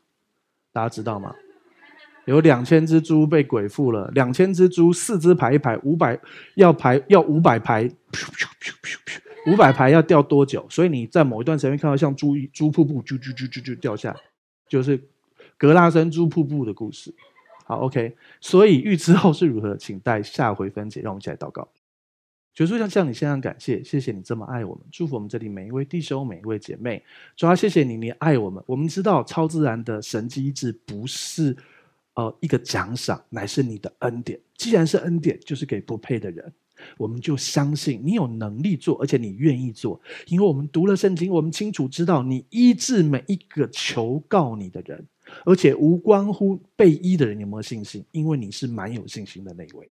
[0.71, 1.35] 大家知道吗？
[2.25, 6.19] 有两千只猪被鬼附了，两千只猪四只排一排，五百
[6.55, 7.89] 要排要五百排，
[9.45, 10.65] 五百排要掉多久？
[10.69, 14.13] 所以你在某一段时间看到像猪猪瀑布就就就就就掉下，
[14.67, 15.01] 就是
[15.57, 17.13] 格拉森猪瀑布的故事。
[17.65, 21.01] 好，OK，所以预知后事如何，请待下回分解。
[21.01, 21.67] 让我们一起来祷告。
[22.57, 27.03] 主耶稣向向你献上感谢，谢谢你这么爱我们，祝福我们这里每一位弟兄、每一位姐妹。
[27.35, 28.63] 主要谢谢你，你爱我们。
[28.65, 31.55] 我们知道超自然的神迹医治不是
[32.15, 34.39] 呃一个奖赏，乃是你的恩典。
[34.55, 36.51] 既然是恩典，就是给不配的人。
[36.97, 45.05] 我们就相信你有能力做，而且你愿意做，因为我们读了圣经，我们清楚知道你医治每一个求告你的人，
[45.45, 49.87] 而且无关乎被医的人有没有信心，因为你是蛮有信心的那位。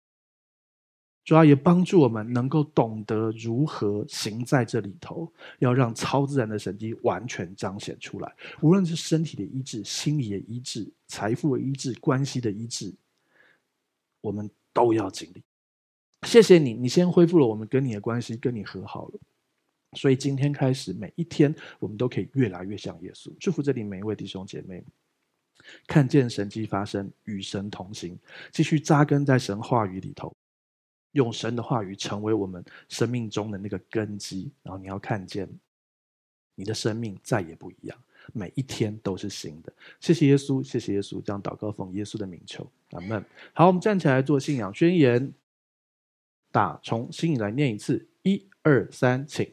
[1.27, 8.33] 主要也帮助我们能够懂得如何行在这里头，要让超自然的神迹完全彰显出来。
[8.63, 12.95] 无论是身体的医治、心理的医治、财富的医治、关系的医治，
[14.21, 15.43] 我们都要经历。
[16.23, 19.19] 谢谢你，你先恢复了我们跟你的关系，跟你和好了。
[19.95, 23.33] 所以今天开始，每一天我们都可以越来越像耶稣。
[23.41, 24.85] 祝福这里每一位弟兄姐妹，
[25.89, 28.17] 看见神迹发生，与神同行，
[28.53, 30.33] 继续扎根在神话语里头。
[31.17, 35.49] 用神的话语成为我们生命中的那个根基，然后你要看见
[36.55, 37.99] 你的生命再也不一样，
[38.35, 39.73] 每一天都是新的。
[39.99, 43.25] 谢谢耶稣，谢谢耶稣，这样祷告奉耶稣的名求，阿门。
[43.55, 45.33] 好，我们站起来做信仰宣言，
[46.53, 49.51] 打从心里来念一次，一二三，请。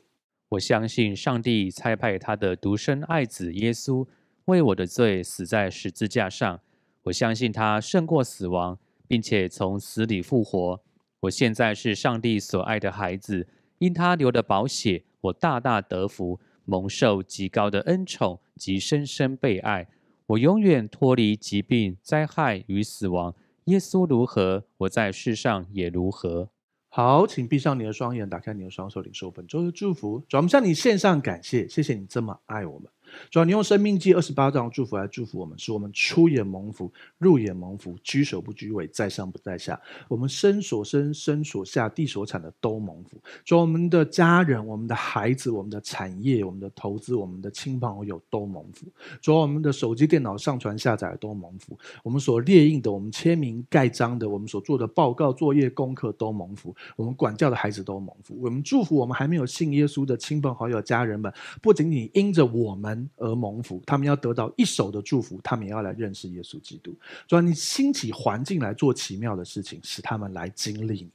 [0.50, 4.06] 我相信上帝差派他的独生爱子耶稣
[4.46, 6.60] 为我的罪死在十字架上，
[7.04, 10.82] 我相信他胜过死亡，并且从死里复活。
[11.24, 13.48] 我现在是上帝所爱的孩子，
[13.78, 19.88] 因他流的宝血，我大大得福，蒙受极高的恩宠及深深被爱。
[20.28, 23.34] 我永远脱离疾病、灾害与死亡。
[23.66, 26.50] 耶稣如何，我在世上也如何。
[26.90, 30.20] 好，请闭上你的双眼，打开你的双手，领受本周的祝福。
[30.28, 32.93] 主，我们向你献上感谢，谢谢你这么爱我们。
[33.30, 39.80] 主要你用生命记二十八章祝福来祝福我们，使我们出也蒙福，入也蒙福，居首不居尾，在上不在下。
[40.08, 43.18] 我们身所生、身所下、地所产的都蒙福。
[43.44, 48.86] 主，我们的家人、我们的孩子、我们的产业、我们的投资、我们的亲朋好友都蒙福。
[49.22, 51.78] 主，我们的手机、电脑上传下载都蒙福。
[52.04, 56.76] 我们所列印的、我们签名盖章的、我们所做的报告、作业、功课都蒙福。
[56.96, 58.38] 我们管教的孩子都蒙福。
[58.42, 63.03] 我们祝福我们还没有信耶稣的亲朋好友、家人们，不仅仅因着我们。
[63.16, 66.96] 而蒙福，他们要得到一手的祝福，他们也要来认识耶稣基督。
[67.28, 71.10] 主啊，你兴起环境来做奇妙的事情，使他们来经历你。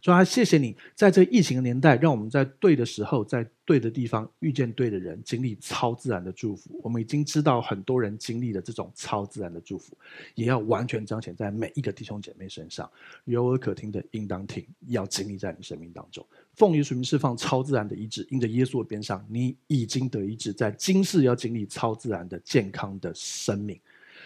[0.00, 6.78] 主啊，谢谢你在这疫情年代，让我们在对的时候，在对的地方遇见对的人，经历超自然的祝福。
[6.82, 9.96] 我们已经知道很多人经历了这种超自然的祝福，
[10.34, 12.88] 也要完全彰显在每一个弟兄姐妹身上。
[13.24, 16.24] 有耳可听的，应当听，要经历在你生命当中。
[16.60, 23.80] 奉耶稣名释放超自然的医治，因着耶稣的边上，你已经得医治，在今世要经历超自然的健康的生命。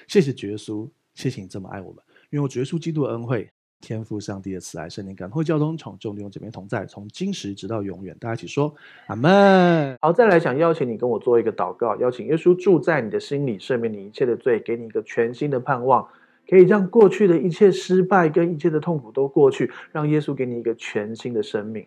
[0.09, 3.49] 谢谢主耶稣，谢谢你这么爱我们，因为我主耶稣基督的恩惠。
[3.81, 8.17] 天父上帝的慈爱，圣灵感动交通，从众弟兄姐妹同在，从今时直到永远。
[8.19, 8.75] 大家一起说
[9.09, 9.95] 阿门。
[10.01, 16.09] 好，再来想邀请你跟我做一个祷告，邀请耶稣住在你的心里，赦免你一切的罪，给你一个全新的盼望，
[16.49, 21.87] 可以让过去的一切失败跟一切的痛苦都过去，让耶稣给你一个全新的生命。